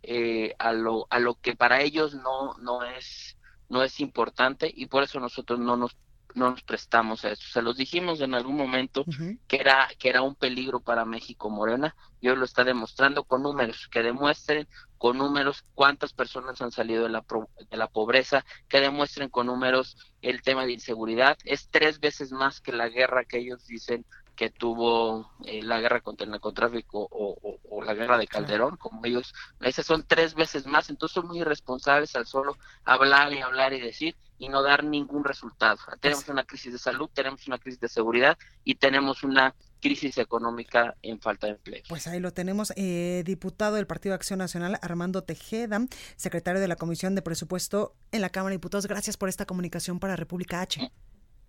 [0.07, 3.37] eh, a lo a lo que para ellos no no es
[3.69, 5.97] no es importante y por eso nosotros no nos
[6.35, 7.43] no nos prestamos a eso.
[7.49, 9.05] Se los dijimos en algún momento
[9.47, 11.95] que era que era un peligro para México Morena.
[12.19, 17.03] Y hoy lo está demostrando con números que demuestren con números cuántas personas han salido
[17.03, 17.23] de la
[17.69, 21.37] de la pobreza, que demuestren con números el tema de inseguridad.
[21.45, 24.05] Es tres veces más que la guerra que ellos dicen
[24.35, 29.33] que tuvo eh, la guerra contra el narcotráfico o, la guerra de Calderón, como ellos,
[29.61, 33.79] esas son tres veces más, entonces son muy irresponsables al solo hablar y hablar y
[33.79, 35.77] decir y no dar ningún resultado.
[35.99, 40.95] Tenemos una crisis de salud, tenemos una crisis de seguridad y tenemos una crisis económica
[41.03, 41.83] en falta de empleo.
[41.87, 46.67] Pues ahí lo tenemos, eh, diputado del Partido de Acción Nacional, Armando Tejeda, secretario de
[46.67, 48.87] la Comisión de Presupuesto en la Cámara de Diputados.
[48.87, 50.91] Gracias por esta comunicación para República H.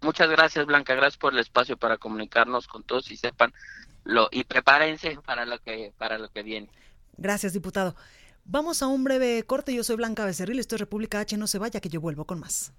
[0.00, 0.94] Muchas gracias, Blanca.
[0.94, 3.52] Gracias por el espacio para comunicarnos con todos y sepan
[4.04, 6.68] lo y prepárense para lo que para lo que viene.
[7.16, 7.96] Gracias, diputado.
[8.44, 9.74] Vamos a un breve corte.
[9.74, 11.37] Yo soy Blanca Becerril, esto es República H.
[11.37, 12.72] No se vaya, que yo vuelvo con más.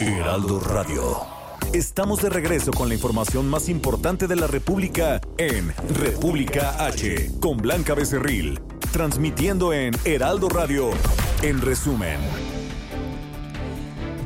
[0.00, 1.44] Heraldo Radio.
[1.72, 7.56] Estamos de regreso con la información más importante de la República en República H, con
[7.56, 8.60] Blanca Becerril,
[8.92, 10.90] transmitiendo en Heraldo Radio,
[11.42, 12.20] en resumen.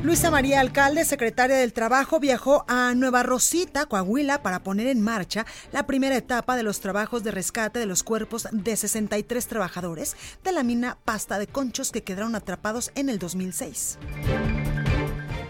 [0.01, 5.45] Luisa María Alcalde, secretaria del Trabajo, viajó a Nueva Rosita, Coahuila, para poner en marcha
[5.73, 10.53] la primera etapa de los trabajos de rescate de los cuerpos de 63 trabajadores de
[10.53, 13.97] la mina Pasta de Conchos que quedaron atrapados en el 2006.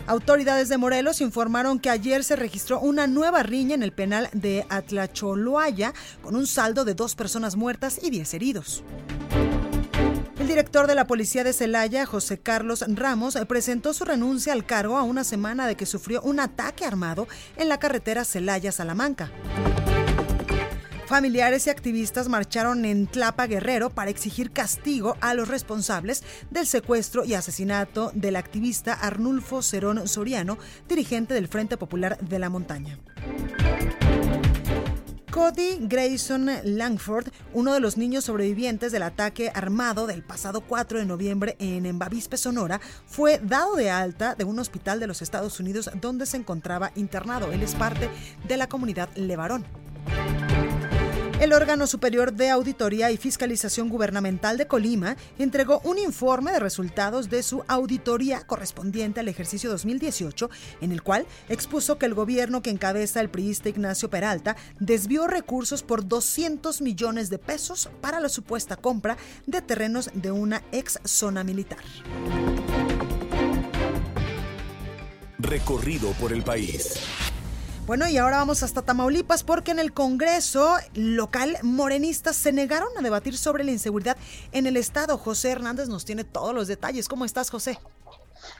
[0.07, 4.65] Autoridades de Morelos informaron que ayer se registró una nueva riña en el penal de
[4.69, 8.83] Atlacholoaya con un saldo de dos personas muertas y diez heridos.
[10.49, 15.03] Director de la policía de Celaya, José Carlos Ramos, presentó su renuncia al cargo a
[15.03, 19.31] una semana de que sufrió un ataque armado en la carretera Celaya-Salamanca.
[21.05, 27.25] Familiares y activistas marcharon en Tlapa Guerrero para exigir castigo a los responsables del secuestro
[27.25, 30.57] y asesinato del activista Arnulfo Cerón Soriano,
[30.87, 32.97] dirigente del Frente Popular de la Montaña.
[35.39, 41.05] Cody Grayson Langford, uno de los niños sobrevivientes del ataque armado del pasado 4 de
[41.05, 45.91] noviembre en Embavispe, Sonora, fue dado de alta de un hospital de los Estados Unidos
[46.01, 47.53] donde se encontraba internado.
[47.53, 48.09] Él es parte
[48.49, 49.63] de la comunidad Levarón.
[51.39, 57.29] El órgano superior de auditoría y fiscalización gubernamental de Colima entregó un informe de resultados
[57.29, 60.49] de su auditoría correspondiente al ejercicio 2018,
[60.81, 65.81] en el cual expuso que el gobierno que encabeza el priista Ignacio Peralta desvió recursos
[65.81, 71.45] por 200 millones de pesos para la supuesta compra de terrenos de una ex zona
[71.45, 71.79] militar.
[75.37, 76.99] Recorrido por el país.
[77.89, 83.01] Bueno, y ahora vamos hasta Tamaulipas porque en el Congreso local morenistas se negaron a
[83.01, 84.15] debatir sobre la inseguridad
[84.51, 85.17] en el Estado.
[85.17, 87.09] José Hernández nos tiene todos los detalles.
[87.09, 87.79] ¿Cómo estás, José?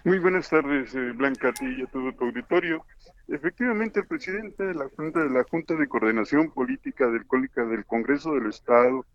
[0.04, 2.84] Muy buenas tardes, eh, Blanca, a ti y a todo tu auditorio.
[3.28, 7.28] Efectivamente, el presidente de la Junta de la Junta de Coordinación Política del,
[7.70, 9.06] del Congreso del Estado,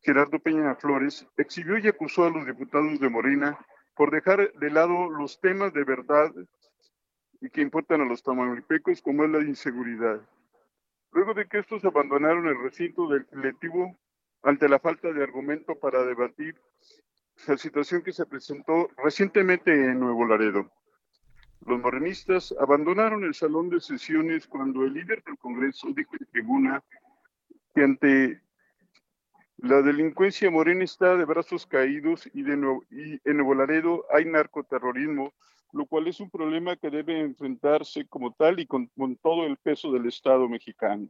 [0.00, 3.56] Gerardo Peña Flores, exhibió y acusó a los diputados de Morena
[3.94, 6.32] por dejar de lado los temas de verdad
[7.42, 10.20] y que importan a los tamaulipecos, como es la inseguridad.
[11.10, 13.98] Luego de que estos abandonaron el recinto del colectivo
[14.44, 16.54] ante la falta de argumento para debatir
[17.48, 20.70] la situación que se presentó recientemente en Nuevo Laredo.
[21.66, 26.84] Los morenistas abandonaron el salón de sesiones cuando el líder del Congreso dijo en tribuna
[27.74, 28.40] que ante
[29.56, 32.54] la delincuencia morena está de brazos caídos y, de
[32.90, 35.32] y en Nuevo Laredo hay narcoterrorismo
[35.72, 38.90] lo cual es un problema que debe enfrentarse como tal y con,
[39.22, 41.08] todo el peso del Estado mexicano.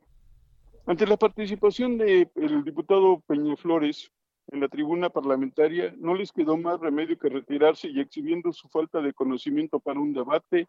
[0.87, 2.31] Ante la participación del
[2.65, 4.11] diputado Peña Flores
[4.49, 9.01] en la tribuna parlamentaria, no les quedó más remedio que retirarse y exhibiendo su falta
[9.01, 10.69] de conocimiento para un debate,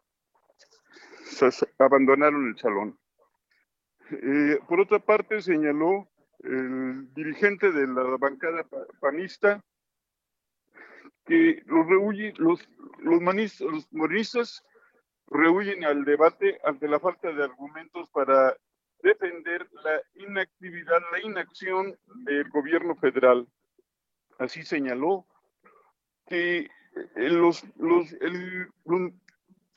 [1.79, 2.97] abandonaron el salón.
[4.11, 6.07] Eh, por otra parte, señaló
[6.43, 8.65] el dirigente de la bancada
[8.99, 9.63] panista
[11.25, 11.87] que los,
[12.37, 14.63] los, los, manistas, los moristas
[15.27, 18.55] rehuyen al debate ante la falta de argumentos para
[19.01, 23.47] defender la inactividad, la inacción del gobierno federal.
[24.39, 25.25] Así señaló
[26.27, 26.59] que
[27.15, 28.67] eh, los, los, el,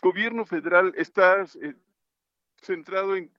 [0.02, 1.74] gobierno federal está eh,
[2.62, 3.32] centrado en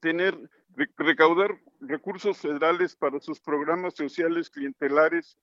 [0.00, 0.38] tener,
[0.96, 5.36] recaudar recursos federales para sus programas sociales clientelares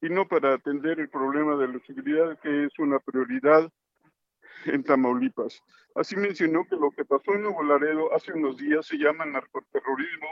[0.00, 3.70] y no para atender el problema de la seguridad, que es una prioridad
[4.66, 5.62] en Tamaulipas.
[5.94, 10.28] Así mencionó que lo que pasó en Nuevo Laredo hace unos días se llama narcoterrorismo,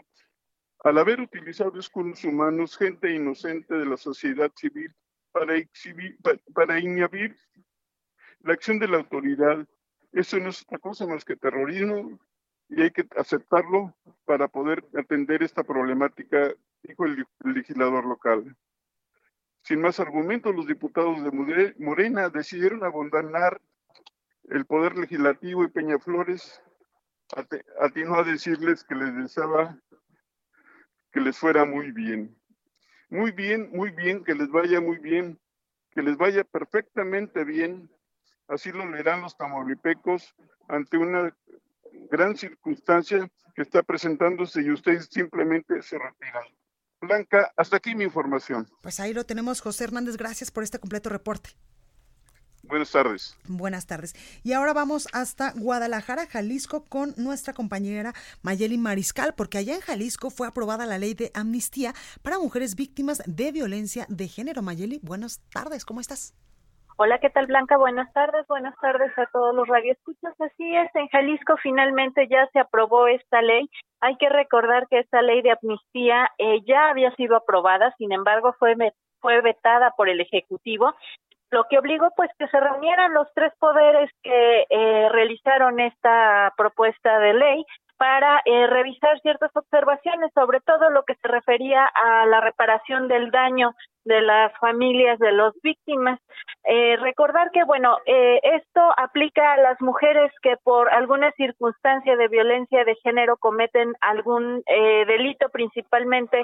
[0.80, 4.92] al haber utilizado escudos humanos, gente inocente de la sociedad civil
[5.32, 6.18] para, exhibir,
[6.52, 7.36] para, inhibir
[8.40, 9.66] la acción de la autoridad.
[10.12, 12.18] Eso no es otra cosa más que terrorismo
[12.68, 13.96] y hay que aceptarlo
[14.26, 18.54] para poder atender esta problemática, dijo el legislador local.
[19.64, 23.62] Sin más argumentos, los diputados de Morena decidieron abandonar
[24.50, 26.62] el poder legislativo y Peñaflores
[27.80, 29.78] atinó a decirles que les deseaba
[31.12, 32.36] que les fuera muy bien.
[33.08, 35.40] Muy bien, muy bien, que les vaya muy bien,
[35.92, 37.88] que les vaya perfectamente bien.
[38.48, 40.34] Así lo leerán los tamaulipecos
[40.68, 41.34] ante una
[42.10, 46.44] gran circunstancia que está presentándose y ustedes simplemente se retiran.
[47.06, 48.68] Blanca, hasta aquí mi información.
[48.82, 50.16] Pues ahí lo tenemos, José Hernández.
[50.16, 51.50] Gracias por este completo reporte.
[52.66, 53.36] Buenas tardes.
[53.46, 54.14] Buenas tardes.
[54.42, 60.30] Y ahora vamos hasta Guadalajara, Jalisco, con nuestra compañera Mayeli Mariscal, porque allá en Jalisco
[60.30, 64.62] fue aprobada la ley de amnistía para mujeres víctimas de violencia de género.
[64.62, 66.34] Mayeli, buenas tardes, ¿cómo estás?
[66.96, 67.76] Hola, ¿qué tal Blanca?
[67.76, 70.32] Buenas tardes, buenas tardes a todos los radioescuchas.
[70.40, 73.68] Así es, en Jalisco finalmente ya se aprobó esta ley.
[74.00, 78.54] Hay que recordar que esta ley de amnistía eh, ya había sido aprobada, sin embargo
[78.60, 78.76] fue,
[79.18, 80.94] fue vetada por el Ejecutivo,
[81.50, 87.18] lo que obligó pues que se reunieran los tres poderes que eh, realizaron esta propuesta
[87.18, 87.64] de ley
[87.96, 93.30] para eh, revisar ciertas observaciones, sobre todo lo que se refería a la reparación del
[93.30, 96.20] daño de las familias de las víctimas.
[96.64, 102.28] Eh, recordar que, bueno, eh, esto aplica a las mujeres que por alguna circunstancia de
[102.28, 104.62] violencia de género cometen algún
[105.06, 106.42] delito, principalmente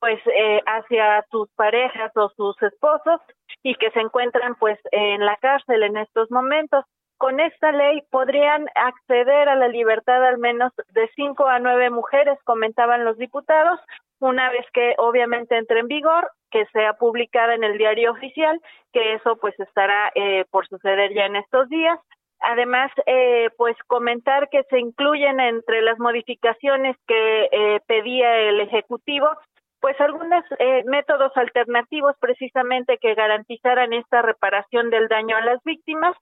[0.00, 3.20] pues eh, hacia sus parejas o sus esposos
[3.62, 6.84] y que se encuentran pues en la cárcel en estos momentos.
[7.20, 12.38] Con esta ley podrían acceder a la libertad al menos de cinco a nueve mujeres,
[12.44, 13.78] comentaban los diputados,
[14.20, 18.58] una vez que obviamente entre en vigor, que sea publicada en el diario oficial,
[18.94, 21.98] que eso pues estará eh, por suceder ya en estos días.
[22.40, 29.28] Además, eh, pues comentar que se incluyen entre las modificaciones que eh, pedía el Ejecutivo
[29.80, 36.16] pues algunos eh, métodos alternativos precisamente que garantizaran esta reparación del daño a las víctimas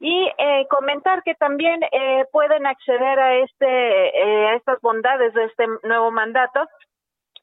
[0.00, 5.44] y eh, comentar que también eh, pueden acceder a este eh, a estas bondades de
[5.44, 6.60] este nuevo mandato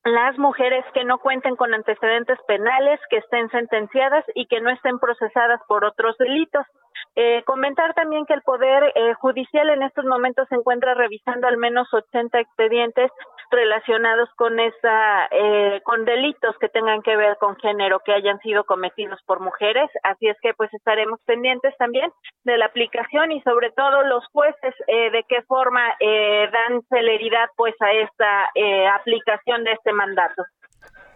[0.03, 4.97] las mujeres que no cuenten con antecedentes penales, que estén sentenciadas y que no estén
[4.97, 6.65] procesadas por otros delitos.
[7.15, 11.57] Eh, comentar también que el Poder eh, Judicial en estos momentos se encuentra revisando al
[11.57, 13.11] menos 80 expedientes
[13.51, 18.63] relacionados con esa, eh, con delitos que tengan que ver con género que hayan sido
[18.63, 19.89] cometidos por mujeres.
[20.03, 22.11] Así es que pues estaremos pendientes también
[22.43, 27.49] de la aplicación y sobre todo los jueces eh, de qué forma eh, dan celeridad
[27.55, 30.43] pues a esta eh, aplicación de este mandato.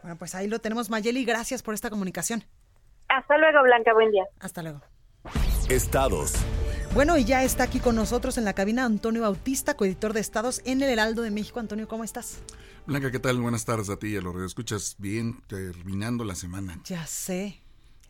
[0.01, 1.25] Bueno, pues ahí lo tenemos, Mayeli.
[1.25, 2.43] Gracias por esta comunicación.
[3.07, 3.93] Hasta luego, Blanca.
[3.93, 4.25] Buen día.
[4.39, 4.81] Hasta luego.
[5.69, 6.45] Estados.
[6.95, 10.61] Bueno, y ya está aquí con nosotros en la cabina Antonio Bautista, coeditor de Estados
[10.63, 11.59] en el Heraldo de México.
[11.59, 12.37] Antonio, ¿cómo estás?
[12.87, 13.41] Blanca, ¿qué tal?
[13.41, 16.79] Buenas tardes a ti y a los escuchas bien terminando la semana.
[16.85, 17.64] Ya sé.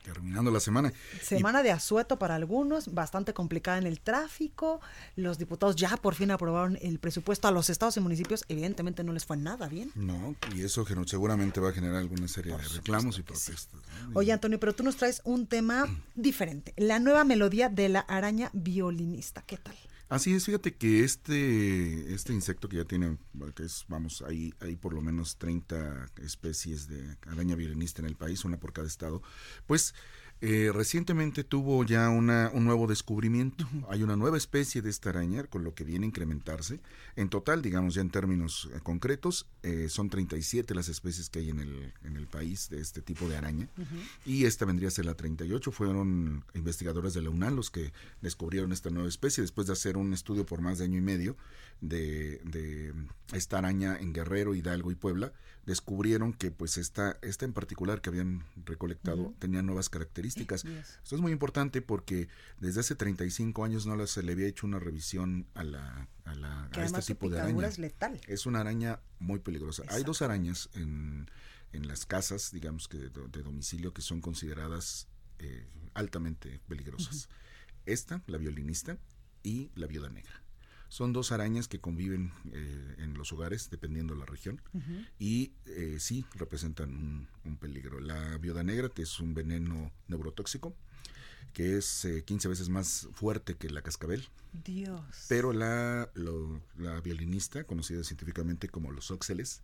[0.06, 0.94] Terminando la semana.
[1.20, 4.80] Semana de asueto para algunos, bastante complicada en el tráfico.
[5.16, 8.46] Los diputados ya por fin aprobaron el presupuesto a los estados y municipios.
[8.48, 9.92] Evidentemente no les fue nada bien.
[9.96, 13.82] No, y eso seguramente va a generar alguna serie de reclamos y protestas.
[14.14, 16.74] Oye, Antonio, pero tú nos traes un tema diferente.
[16.78, 19.42] La nueva melodía de la araña violinista.
[19.42, 19.76] ¿Qué tal?
[20.08, 23.18] Así es, fíjate que este, este insecto que ya tiene,
[23.56, 28.16] que es, vamos, hay, hay por lo menos 30 especies de araña violinista en el
[28.16, 29.24] país, una por cada estado,
[29.66, 29.96] pues
[30.42, 33.68] eh, recientemente tuvo ya una, un nuevo descubrimiento.
[33.90, 36.82] Hay una nueva especie de esta araña, con lo que viene a incrementarse.
[37.16, 41.50] En total, digamos ya en términos eh, concretos, eh, son 37 las especies que hay
[41.50, 43.70] en el, en el país de este tipo de araña.
[44.26, 45.72] Y esta vendría a ser la 38.
[45.72, 50.14] Fueron investigadores de la UNAM los que descubrieron esta nueva especie después de hacer un
[50.14, 51.38] estudio por más de año y medio
[51.80, 52.94] de, de
[53.34, 55.32] esta araña en Guerrero, Hidalgo y Puebla.
[55.66, 60.25] Descubrieron que pues esta, esta en particular que habían recolectado tenía nuevas características.
[61.04, 62.28] Esto es muy importante porque
[62.60, 66.70] desde hace 35 años no se le había hecho una revisión a, la, a, la-
[66.72, 67.68] Que a este tipo de araña.
[67.68, 68.22] es letal.
[68.28, 69.84] Es una araña muy peligrosa.
[69.90, 71.30] Hay dos arañas en,
[71.74, 75.08] en las casas, digamos que de, de domicilio, que son consideradas
[75.40, 77.30] eh, altamente peligrosas.
[77.86, 78.98] Esta, la violinista,
[79.44, 80.42] y la viuda negra.
[80.96, 84.62] Son dos arañas que conviven eh, en los hogares, dependiendo de la región,
[85.20, 88.00] y eh, sí representan un, un peligro.
[88.00, 90.74] La viuda negra que es un veneno neurotóxico,
[91.52, 94.24] que es eh, 15 veces más fuerte que la cascabel,
[94.64, 95.26] Dios.
[95.28, 99.64] pero la, lo- la violinista, conocida científicamente como los óxeles,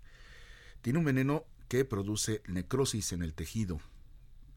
[0.82, 3.80] tiene un veneno que produce necrosis en el tejido.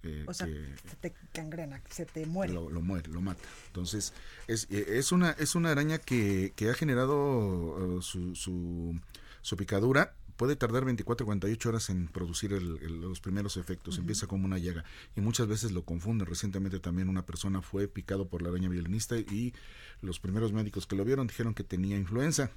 [0.04, 2.52] Eh, O sea, que se te cangrena, se te muere.
[2.52, 3.42] lo, lo muere, lo mata.
[3.68, 4.12] Entonces,
[4.46, 8.98] es, eh, es, una, es una araña que, que ha generado eh, su, su,
[9.42, 10.14] su picadura.
[10.36, 13.98] Puede tardar 24 48 horas en producir el- el- los primeros efectos.
[13.98, 14.84] Empieza como una llaga.
[15.14, 16.26] Y muchas veces lo confunden.
[16.26, 19.54] Recientemente también una persona fue picado por la araña violinista y
[20.02, 22.50] los primeros médicos que lo vieron dijeron que tenía influenza.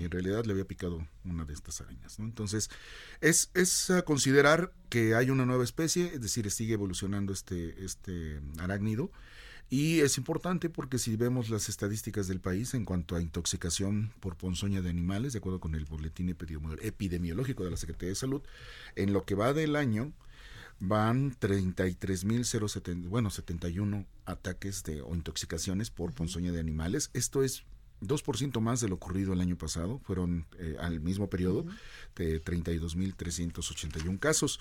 [0.00, 2.18] Y en realidad le había picado una de estas arañas.
[2.18, 2.24] ¿no?
[2.26, 2.70] Entonces,
[3.20, 8.40] es, es a considerar que hay una nueva especie, es decir, sigue evolucionando este, este
[8.58, 9.10] arácnido.
[9.70, 14.36] Y es importante porque si vemos las estadísticas del país en cuanto a intoxicación por
[14.36, 18.42] ponzoña de animales, de acuerdo con el boletín epidemio- epidemiológico de la Secretaría de Salud,
[18.96, 20.12] en lo que va del año
[20.78, 27.10] van 33.070, bueno, 71 ataques de, o intoxicaciones por ponzoña de animales.
[27.14, 27.64] Esto es
[28.02, 31.64] 2% más de lo ocurrido el año pasado, fueron eh, al mismo periodo
[32.16, 34.60] de 32.381 casos.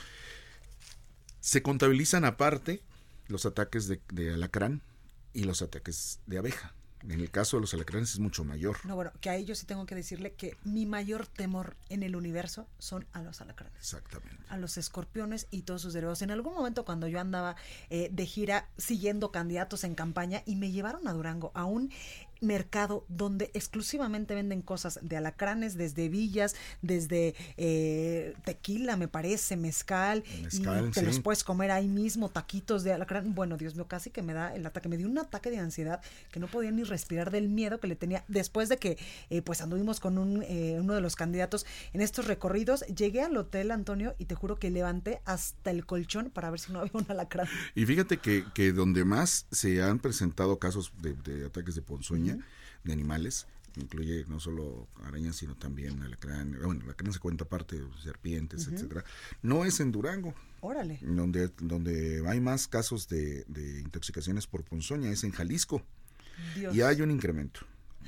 [1.39, 2.81] Se contabilizan aparte
[3.27, 4.81] los ataques de, de alacrán
[5.33, 6.73] y los ataques de abeja.
[7.03, 8.77] En el caso de los alacranes es mucho mayor.
[8.85, 12.15] No, bueno, que a ellos sí tengo que decirle que mi mayor temor en el
[12.15, 13.77] universo son a los alacranes.
[13.77, 14.37] Exactamente.
[14.49, 16.21] A los escorpiones y todos sus derivados.
[16.21, 17.55] En algún momento cuando yo andaba
[17.89, 21.91] eh, de gira siguiendo candidatos en campaña y me llevaron a Durango a un
[22.41, 30.23] mercado donde exclusivamente venden cosas de alacranes, desde villas, desde eh, tequila, me parece, mezcal,
[30.41, 31.05] Mezcal, y te sí.
[31.05, 33.35] los puedes comer ahí mismo, taquitos de alacrán.
[33.35, 36.01] Bueno, Dios mío, casi que me da el ataque, me dio un ataque de ansiedad
[36.31, 38.97] que no podía ni respirar del miedo que le tenía después de que
[39.29, 42.81] eh, pues anduvimos con un, eh, uno de los candidatos en estos recorridos.
[42.87, 46.73] Llegué al hotel, Antonio, y te juro que levanté hasta el colchón para ver si
[46.73, 47.47] no había un alacrán.
[47.75, 52.30] Y fíjate que, que donde más se han presentado casos de, de ataques de ponzoña
[52.83, 58.67] de animales, incluye no solo arañas, sino también alacrán, bueno, alacrán se cuenta aparte, serpientes,
[58.67, 58.75] Ujú.
[58.75, 59.03] etcétera.
[59.41, 60.99] No es en Durango, Órale.
[61.01, 65.81] donde, donde hay más casos de, de intoxicaciones por ponzoña, es en Jalisco.
[66.55, 66.75] Dios.
[66.75, 67.61] Y hay un incremento.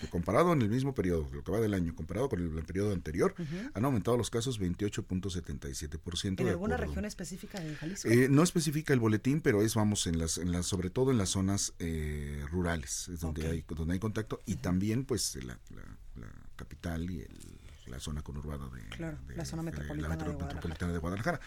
[0.10, 2.92] Comparado en el mismo periodo, lo que va del año, comparado con el, el periodo
[2.94, 3.34] anterior,
[3.74, 6.26] han aumentado los casos 28.77%.
[6.28, 6.92] ¿En de alguna acuerdo.
[6.92, 8.10] región específica de Jalisco?
[8.10, 11.18] Eh, no especifica el boletín, pero es, vamos, en las, en las, sobre todo en
[11.18, 15.98] las zonas eh, rurales, es donde hay, donde hay contacto, y también, pues, la, la-
[16.16, 17.53] la capital y el-
[17.94, 20.54] la zona conurbada de, Claro, de- la zona metropolitana de metro- Guadalajara.
[20.56, 21.40] metropolitana de Guadalajara.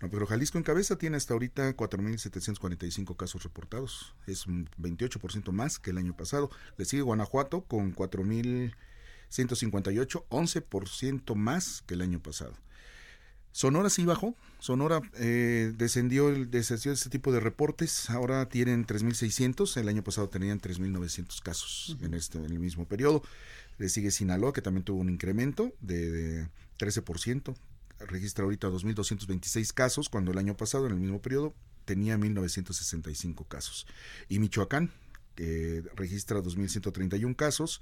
[0.00, 5.78] No, pero Jalisco en cabeza tiene hasta ahorita 4.745 casos reportados, es un 28% más
[5.78, 6.50] que el año pasado.
[6.78, 12.54] Le sigue Guanajuato con 4.158, 11% más que el año pasado.
[13.54, 14.34] Sonora sí bajó.
[14.60, 18.08] Sonora eh, descendió, el, descendió este tipo de reportes.
[18.08, 19.76] Ahora tienen 3.600.
[19.76, 23.22] El año pasado tenían 3.900 casos en, este, en el mismo periodo.
[23.78, 26.48] Le sigue Sinaloa, que también tuvo un incremento de, de
[26.78, 27.54] 13%.
[28.00, 31.54] Registra ahorita 2.226 casos, cuando el año pasado, en el mismo periodo,
[31.84, 33.86] tenía 1.965 casos.
[34.28, 34.90] Y Michoacán,
[35.34, 37.80] que registra 2.131 casos,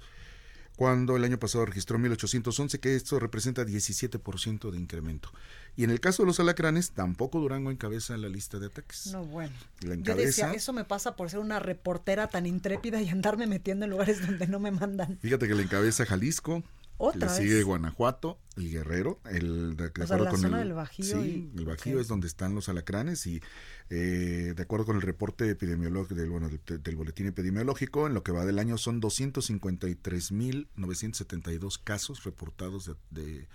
[0.75, 5.31] cuando el año pasado registró 1811, que esto representa 17% de incremento.
[5.77, 9.07] Y en el caso de los alacranes, tampoco Durango encabeza la lista de ataques.
[9.13, 9.53] No, bueno.
[9.81, 13.85] La Yo decía, eso me pasa por ser una reportera tan intrépida y andarme metiendo
[13.85, 15.17] en lugares donde no me mandan.
[15.21, 16.61] fíjate que le encabeza Jalisco,
[16.97, 17.63] Otra le sigue vez.
[17.65, 19.19] Guanajuato y Guerrero.
[19.25, 21.99] El, de, de O sea, la con zona el, del Bajío Sí, y- el Bajío
[22.01, 23.41] es donde están los alacranes y
[23.89, 28.23] eh, de acuerdo con el reporte epidemiológico del, bueno, del, del boletín epidemiológico, en lo
[28.23, 33.47] que va del año son 253.972 casos reportados de, de,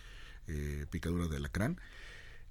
[0.48, 1.78] eh, picadura de alacrán.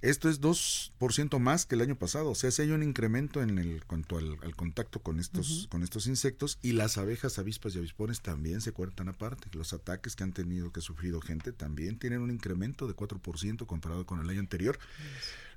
[0.02, 3.58] Esto es 2% más que el año pasado, o sea, si hay un incremento en
[3.58, 7.80] el cuanto al, al contacto con estos, con estos insectos y las abejas, avispas y
[7.80, 9.48] avispones también se cuentan aparte.
[9.54, 13.66] Los ataques que han tenido, que ha sufrido gente, también tienen un incremento de 4%
[13.66, 14.78] comparado con el año anterior.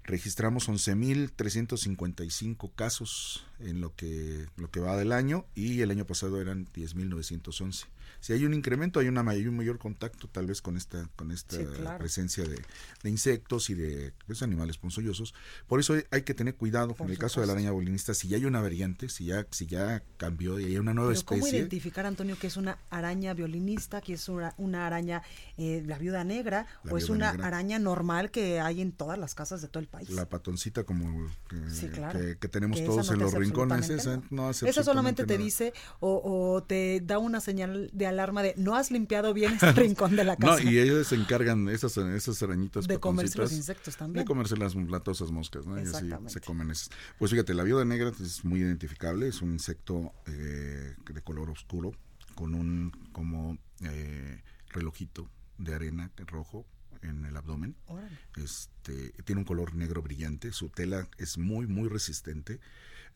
[0.04, 6.40] Registramos 11.355 casos en lo que, lo que va del año y el año pasado
[6.40, 7.84] eran 10.911.
[8.20, 11.30] Si hay un incremento, hay, una, hay un mayor contacto tal vez con esta, con
[11.30, 11.98] esta Sí, claro.
[11.98, 12.60] presencia de,
[13.02, 15.34] de insectos y de pues, animales ponzoñosos.
[15.66, 18.14] Por eso hay, que tener cuidado Por en el caso de la araña bolinista.
[18.14, 21.24] Si ya hay una variante, si ya, si ya cambió y hay una nueva Pero
[21.24, 21.58] ¿cómo especie.
[21.60, 25.22] identificar, Antonio, que es una araña violinista, que es una, una araña,
[25.56, 27.46] eh, la viuda negra, La o es una negra.
[27.48, 30.10] araña normal que hay en todas las casas de todo el país?
[30.10, 32.18] La patoncita como que, Sí, claro.
[32.18, 33.88] que, que tenemos Que todos no en los rincones.
[33.90, 36.20] Esa no hace Esa solamente te dice o,
[36.56, 40.24] o te da una señal de alarma de no has limpiado bien este rincón de
[40.24, 40.62] la casa.
[40.62, 44.24] No, y ellos se encargan, esas, esas arañitas De comerse los insectos también.
[44.24, 44.74] De comerse las
[45.30, 45.76] moscas, ¿no?
[45.76, 46.32] Y así Exactamente.
[46.32, 46.90] se comen esas.
[47.18, 51.92] Pues fíjate, la viuda negra es muy identificable, es un insecto eh, de color oscuro,
[52.34, 55.28] con un como eh, relojito
[55.58, 56.66] de arena rojo
[57.02, 57.76] en el abdomen.
[57.86, 58.16] Órale.
[58.36, 62.60] Este, tiene un color negro brillante, su tela es muy, muy resistente.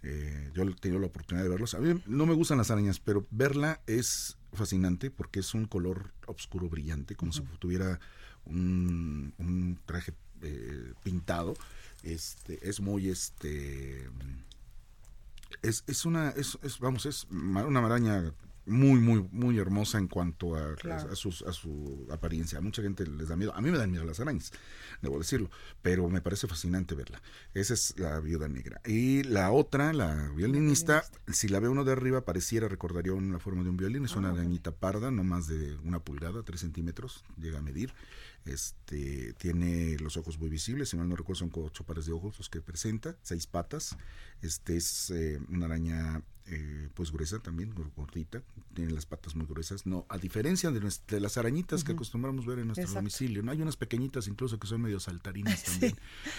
[0.03, 1.75] Eh, yo he tenido la oportunidad de verlos.
[1.75, 6.13] A mí no me gustan las arañas, pero verla es fascinante porque es un color
[6.27, 8.01] oscuro brillante, como si tuviera
[8.45, 11.55] un, un traje eh, pintado.
[12.03, 14.09] Este, es muy este
[15.63, 18.33] es, es una es, es, vamos es una araña
[18.67, 21.11] muy muy muy hermosa en cuanto a, Claro.
[21.13, 22.59] a, sus- a su apariencia.
[22.59, 23.53] A mucha gente les da miedo.
[23.55, 24.53] A mí me dan miedo las arañas
[25.01, 25.51] debo decirlo
[25.83, 27.21] pero me parece fascinante verla.
[27.55, 28.81] Esa es la viuda negra.
[28.87, 33.63] Y la otra la violinista si la ve uno de arriba pareciera recordaría una forma
[33.65, 34.05] de un violín.
[34.05, 34.39] Es una Ah, ok.
[34.39, 37.93] arañita parda no más de una pulgada tres centímetros llega a medir
[38.45, 42.37] este tiene los ojos muy visibles si mal no recuerdo son ocho pares de ojos
[42.39, 43.97] los que presenta seis patas
[44.41, 48.43] este es eh, una araña eh, pues gruesa también gor- gordita
[48.75, 52.67] tiene las patas muy gruesas no a diferencia de, las arañitas que acostumbramos ver en
[52.67, 52.99] nuestro Exacto.
[53.01, 55.95] domicilio no hay unas pequeñitas incluso que son medio saltarinas también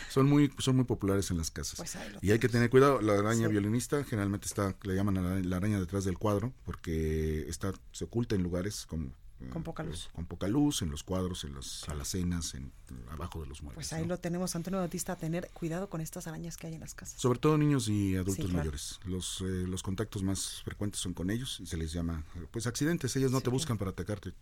[0.09, 1.77] son muy son muy populares en las casas.
[1.77, 3.51] Pues y hay que tener cuidado la araña Sí.
[3.53, 8.03] violinista generalmente está le llaman a la, la araña detrás del cuadro porque está se
[8.03, 9.09] oculta en lugares como
[9.51, 10.09] Con poca luz.
[10.13, 12.71] Con poca luz, en los cuadros, en las alacenas, en,
[13.09, 13.75] abajo de los muebles.
[13.75, 16.93] Pues ahí lo tenemos, Antonio Bautista, tener cuidado con estas arañas que hay en las
[16.93, 17.19] casas.
[17.19, 18.99] Sobre todo niños y adultos mayores.
[19.05, 23.15] Los, eh, los contactos más frecuentes son con ellos y se les llama, pues accidentes.
[23.15, 24.33] Ellos no te buscan para atacarte,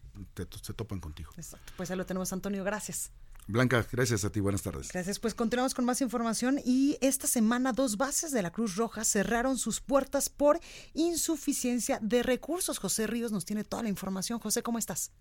[0.61, 1.31] se topan contigo.
[1.37, 1.73] Exacto.
[1.77, 2.63] Pues ahí lo tenemos, Antonio.
[2.63, 3.11] Gracias.
[3.51, 4.89] Blanca, gracias a ti, buenas tardes.
[4.91, 9.03] Gracias, pues continuamos con más información y esta semana dos bases de la Cruz Roja
[9.03, 10.59] cerraron sus puertas por
[10.93, 12.79] insuficiencia de recursos.
[12.79, 14.39] José Ríos nos tiene toda la información.
[14.39, 15.11] José, ¿cómo estás?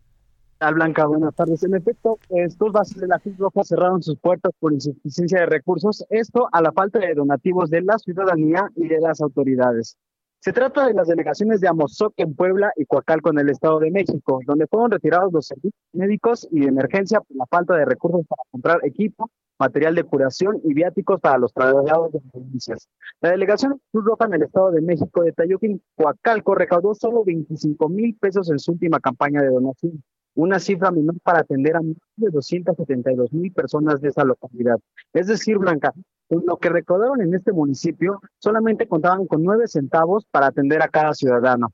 [0.58, 1.62] Tal Blanca, buenas tardes.
[1.64, 2.18] En efecto,
[2.58, 6.60] dos bases de la Cruz Roja cerraron sus puertas por insuficiencia de recursos, esto a
[6.60, 9.96] la falta de donativos de la ciudadanía y de las autoridades.
[10.42, 13.90] Se trata de las delegaciones de Amozoc en Puebla y Coacalco en el Estado de
[13.90, 18.22] México, donde fueron retirados los servicios médicos y de emergencia por la falta de recursos
[18.26, 22.88] para comprar equipo, material de curación y viáticos para los trasladados de provincias.
[23.20, 27.90] La delegación Cruz Roja en el Estado de México detalló que Coacalco recaudó solo 25
[27.90, 30.02] mil pesos en su última campaña de donación,
[30.36, 34.80] una cifra menor para atender a más de 272 mil personas de esa localidad.
[35.12, 35.92] Es decir, Blanca,
[36.30, 41.12] lo que recaudaron en este municipio, solamente contaban con nueve centavos para atender a cada
[41.14, 41.72] ciudadano.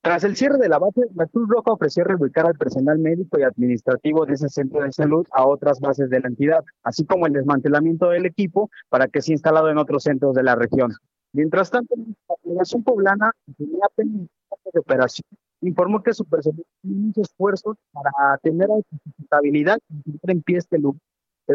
[0.00, 3.42] Tras el cierre de la base, la Cruz Roja ofreció reubicar al personal médico y
[3.42, 7.32] administrativo de ese centro de salud a otras bases de la entidad, así como el
[7.32, 10.92] desmantelamiento del equipo para que sea instalado en otros centros de la región.
[11.32, 15.26] Mientras tanto, la delegación poblana tenía de operación
[15.62, 20.58] informó que su personal tiene muchos esfuerzos para atender a la sustentabilidad y en pie
[20.58, 21.00] este lugar.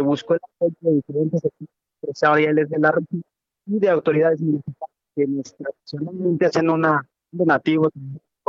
[0.04, 3.24] buscó el apoyo de diferentes equipos empresariales de la región
[3.66, 5.28] y de autoridades municipales que
[5.58, 7.90] tradicionalmente hacen una, un donativo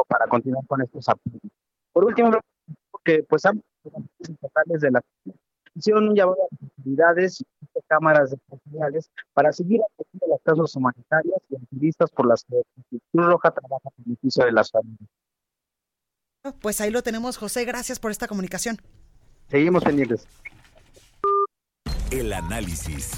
[0.08, 1.40] para continuar con estos apoyos.
[1.92, 2.30] Por último,
[3.04, 3.64] que pues ambos
[4.20, 5.02] estatales de la
[5.74, 7.46] hicieron un llamado a las autoridades y
[7.86, 8.38] cámaras de
[9.32, 12.62] para seguir atendiendo las causas humanitarias y activistas por las que
[13.10, 15.08] Cruz Roja trabaja en beneficio de las familias.
[16.60, 17.64] Pues ahí lo tenemos, José.
[17.64, 18.78] Gracias por esta comunicación.
[19.48, 20.26] Seguimos pendientes.
[22.12, 23.08] El análisis.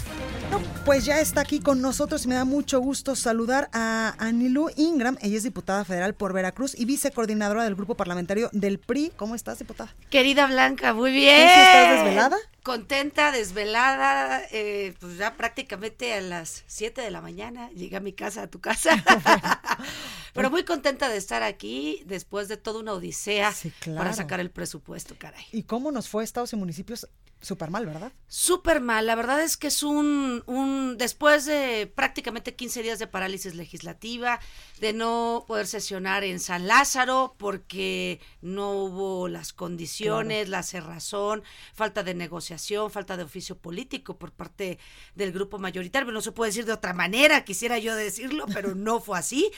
[0.85, 5.17] Pues ya está aquí con nosotros y me da mucho gusto saludar a Anilú Ingram.
[5.21, 9.13] Ella es diputada federal por Veracruz y vicecoordinadora del grupo parlamentario del PRI.
[9.17, 9.95] ¿Cómo estás, diputada?
[10.11, 11.49] Querida Blanca, muy bien.
[11.49, 12.37] ¿Estás desvelada?
[12.63, 18.13] Contenta, desvelada, eh, pues ya prácticamente a las 7 de la mañana llegué a mi
[18.13, 19.03] casa, a tu casa.
[20.35, 23.55] Pero muy contenta de estar aquí después de toda una odisea
[23.97, 25.45] para sacar el presupuesto, caray.
[25.53, 27.09] ¿Y cómo nos fue estados y municipios
[27.45, 28.11] Súper mal, ¿verdad?
[28.27, 29.05] Súper mal.
[29.05, 34.41] La verdad es que es un, un, después de prácticamente 15 días de parálisis legislativa,
[34.81, 41.43] de no poder sesionar en San Lázaro porque no hubo las condiciones, la cerrazón,
[41.75, 44.79] falta de negociación, falta de oficio político por parte
[45.15, 46.13] del grupo mayoritario.
[46.13, 49.51] No se puede decir de otra manera, quisiera yo decirlo, pero no fue así.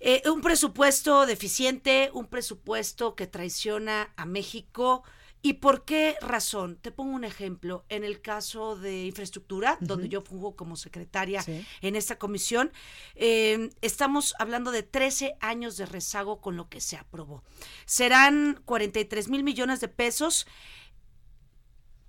[0.00, 5.02] Eh, un presupuesto deficiente, un presupuesto que traiciona a México
[5.40, 6.76] ¿Y por qué razón?
[6.76, 7.84] Te pongo un ejemplo.
[7.88, 11.44] En el caso de infraestructura, donde yo fungo como secretaria
[11.80, 12.72] en esta comisión,
[13.14, 17.44] em, estamos hablando de 13 años de rezago con lo que se aprobó.
[17.86, 20.46] Serán 43 mil millones de pesos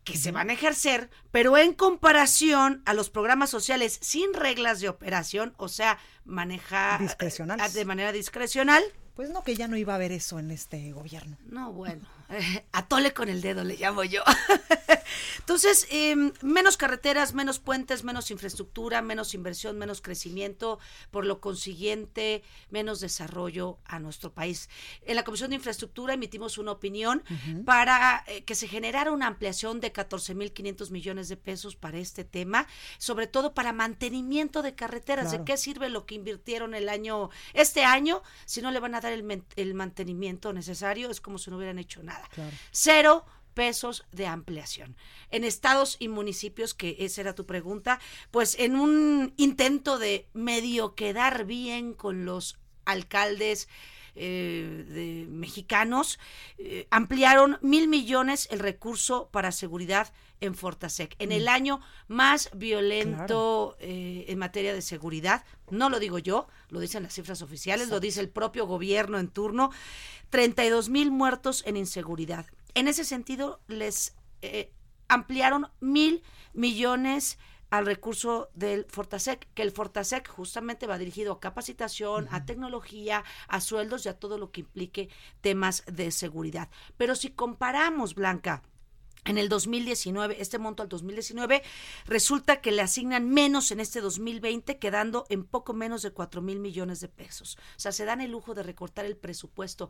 [0.03, 4.89] que se van a ejercer, pero en comparación a los programas sociales sin reglas de
[4.89, 6.99] operación, o sea, manejar
[7.73, 8.83] de manera discrecional.
[9.15, 11.37] Pues no, que ya no iba a haber eso en este gobierno.
[11.45, 12.07] No, bueno.
[12.71, 14.21] atole con el dedo, le llamo yo.
[15.39, 22.43] Entonces, em, menos carreteras, menos puentes, menos infraestructura, menos inversión, menos crecimiento, por lo consiguiente,
[22.69, 24.69] menos desarrollo a nuestro país.
[25.05, 27.23] En la Comisión de Infraestructura emitimos una opinión
[27.65, 32.67] para eh, que se generara una ampliación de 14.500 millones de pesos para este tema,
[32.99, 35.31] sobre todo para mantenimiento de carreteras.
[35.31, 39.01] ¿De qué sirve lo que invirtieron el año, este año, si no le van a
[39.01, 41.09] dar el, el mantenimiento necesario?
[41.09, 42.18] Es como si no hubieran hecho nada.
[42.71, 44.95] Cero pesos de ampliación.
[45.31, 47.99] En estados y municipios, que esa era tu pregunta,
[48.31, 53.67] pues en un intento de medio quedar bien con los alcaldes,
[54.15, 56.19] eh, de mexicanos,
[56.57, 60.11] eh, ampliaron mil millones el recurso para seguridad
[60.41, 61.15] en Fortasec.
[61.19, 61.49] En el mm.
[61.49, 67.13] año más violento eh, en materia de seguridad, no lo digo yo, lo dicen las
[67.13, 69.71] cifras oficiales, lo dice el propio gobierno en turno,
[70.29, 72.45] 32 mil muertos en inseguridad.
[72.75, 74.15] En ese sentido, les
[75.09, 76.23] ampliaron mil
[76.53, 77.37] millones
[77.69, 83.61] al recurso del Fortasec, que el Fortasec justamente va dirigido a capacitación, a tecnología, a
[83.61, 85.09] sueldos y a todo lo que implique
[85.41, 86.69] temas de seguridad.
[86.97, 88.63] Pero si comparamos, Blanca,
[89.29, 91.61] en el 2019, este monto al 2019,
[92.05, 96.59] resulta que le asignan menos en este 2020, quedando en poco menos de 4 mil
[96.59, 97.57] millones de pesos.
[97.77, 99.89] O sea, se dan el lujo de recortar el presupuesto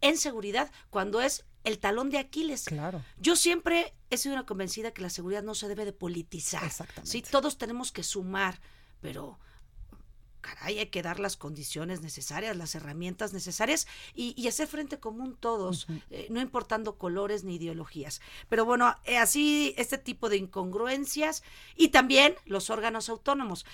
[0.00, 2.64] en seguridad cuando es el talón de Aquiles.
[2.64, 3.04] Claro.
[3.18, 6.64] Yo siempre he sido una convencida que la seguridad no se debe de politizar.
[6.64, 7.10] Exactamente.
[7.10, 8.60] Sí, todos tenemos que sumar,
[9.00, 9.38] pero
[10.54, 15.86] caray, hay que dar las condiciones necesarias, las herramientas necesarias y, hacer frente común todos,
[16.10, 18.20] eh, no importando colores ni ideologías.
[18.48, 21.42] Pero bueno, eh, así este tipo de incongruencias
[21.76, 23.66] y también los órganos autónomos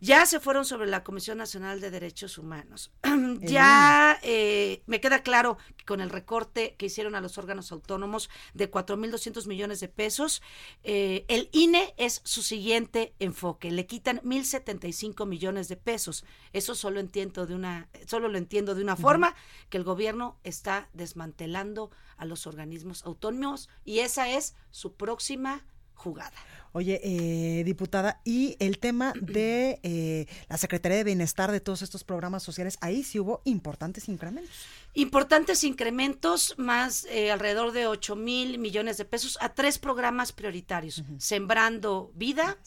[0.00, 2.90] ya se fueron sobre la Comisión Nacional de Derechos Humanos.
[3.40, 8.30] ya eh, me queda claro que con el recorte que hicieron a los órganos autónomos
[8.54, 10.42] de 4.200 millones de pesos,
[10.84, 13.70] eh, el INE es su siguiente enfoque.
[13.70, 16.24] Le quitan 1.075 millones de pesos.
[16.54, 19.34] Eso solo entiendo de una, solo lo entiendo de una forma
[19.68, 26.32] que el gobierno está desmantelando a los organismos autónomos y esa es su próxima jugada.
[26.72, 32.04] Oye, eh, diputada, y el tema de eh, la Secretaría de Bienestar de todos estos
[32.04, 34.54] programas sociales, ahí sí hubo importantes incrementos.
[34.94, 41.02] Importantes incrementos, más eh, alrededor de 8 mil millones de pesos a tres programas prioritarios,
[41.18, 42.58] Sembrando Vida,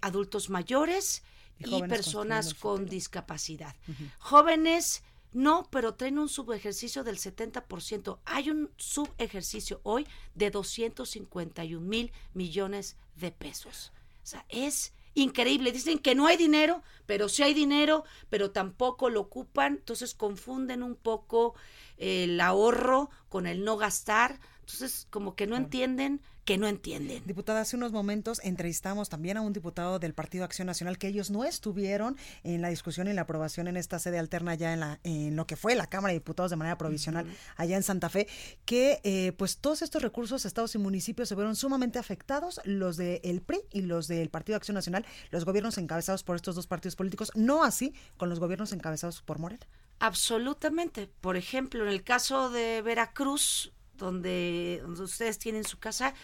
[0.00, 1.22] adultos mayores
[1.58, 3.74] y, personas con discapacidad.
[4.18, 5.02] Jóvenes
[5.32, 8.18] no, pero traen un subejercicio del 70%.
[8.26, 13.92] Hay un subejercicio hoy de 251 mil millones de pesos.
[14.22, 15.72] O sea, es increíble.
[15.72, 19.74] Dicen que no hay dinero, pero sí hay dinero, pero tampoco lo ocupan.
[19.74, 21.54] Entonces confunden un poco
[21.98, 24.40] el ahorro con el no gastar.
[24.60, 27.22] Entonces, como que no entienden que no entienden.
[27.24, 31.30] Diputada, hace unos momentos entrevistamos también a un diputado del Partido Acción Nacional que ellos
[31.30, 35.00] no estuvieron en la discusión y la aprobación en esta sede alterna ya en, la,
[35.04, 37.26] en lo que fue la Cámara de Diputados de manera provisional
[37.56, 38.26] allá en Santa Fe,
[38.64, 43.42] que eh, pues todos estos recursos, estados y municipios se vieron sumamente afectados, los del
[43.42, 47.30] PRI y los del Partido Acción Nacional, los gobiernos encabezados por estos dos partidos políticos,
[47.34, 49.66] no así con los gobiernos encabezados por Morena.
[50.00, 51.08] Absolutamente.
[51.20, 56.14] Por ejemplo, en el caso de Veracruz, donde, ustedes tienen su casa,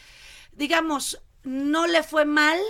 [0.52, 2.60] digamos, no le fue mal,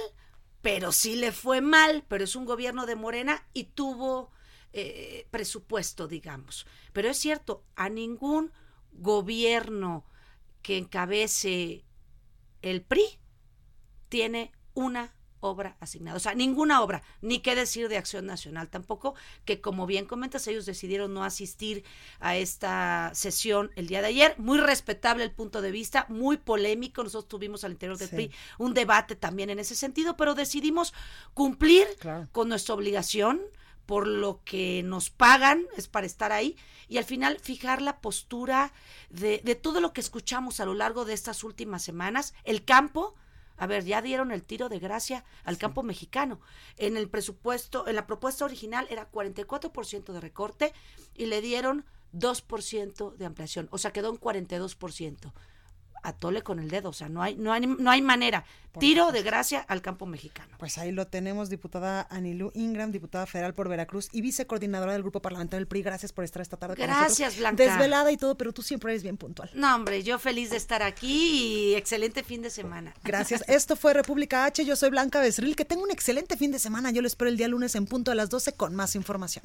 [0.63, 4.31] pero sí le fue mal, pero es un gobierno de Morena y tuvo
[4.73, 6.67] eh, presupuesto, digamos.
[6.93, 8.53] Pero es cierto, a ningún
[8.93, 10.05] gobierno
[10.63, 11.85] que encabece
[12.63, 13.19] el PRI
[14.09, 16.17] tiene una obra asignada.
[16.17, 19.15] O sea, ninguna obra, ni qué decir de Acción Nacional tampoco,
[19.45, 21.85] que como bien comentas, ellos decidieron no asistir
[22.21, 24.35] a esta sesión el día de ayer.
[24.39, 27.03] Muy respetable el punto de vista, muy polémico.
[27.03, 30.95] Nosotros tuvimos al interior del PRI un debate también en ese sentido, pero decidimos
[31.35, 31.87] cumplir
[32.33, 33.41] con nuestra obligación
[33.87, 36.57] por lo que nos pagan, es para estar ahí,
[36.89, 38.75] y al final fijar la postura
[39.09, 43.15] de, de todo lo que escuchamos a lo largo de estas últimas semanas, el campo,
[43.59, 46.41] a ver, ya dieron el tiro de gracia al campo mexicano.
[46.77, 50.73] En el presupuesto, en la propuesta original era 44% de recorte
[51.15, 51.85] y le dieron
[52.15, 55.33] 2% de ampliación, o sea, quedó en 42%
[56.03, 58.45] atole con el dedo, o sea, no hay, no hay, no hay manera.
[58.79, 60.57] Tiro de gracia al campo mexicano.
[60.59, 65.21] Pues ahí lo tenemos, diputada Anilú Ingram, diputada federal por Veracruz y vicecoordinadora del Grupo
[65.21, 65.83] Parlamentario del PRI.
[65.83, 67.65] Gracias por estar esta tarde Gracias, con Blanca.
[67.65, 69.51] Desvelada y todo, pero tú siempre eres bien puntual.
[69.55, 72.95] No, hombre, yo feliz de estar aquí y excelente fin de semana.
[73.03, 73.43] Gracias.
[73.49, 74.65] Esto fue República H.
[74.65, 75.57] Yo soy Blanca Becerril.
[75.57, 76.91] Que tenga un excelente fin de semana.
[76.91, 79.45] Yo lo espero el día lunes en punto a las 12 con más información.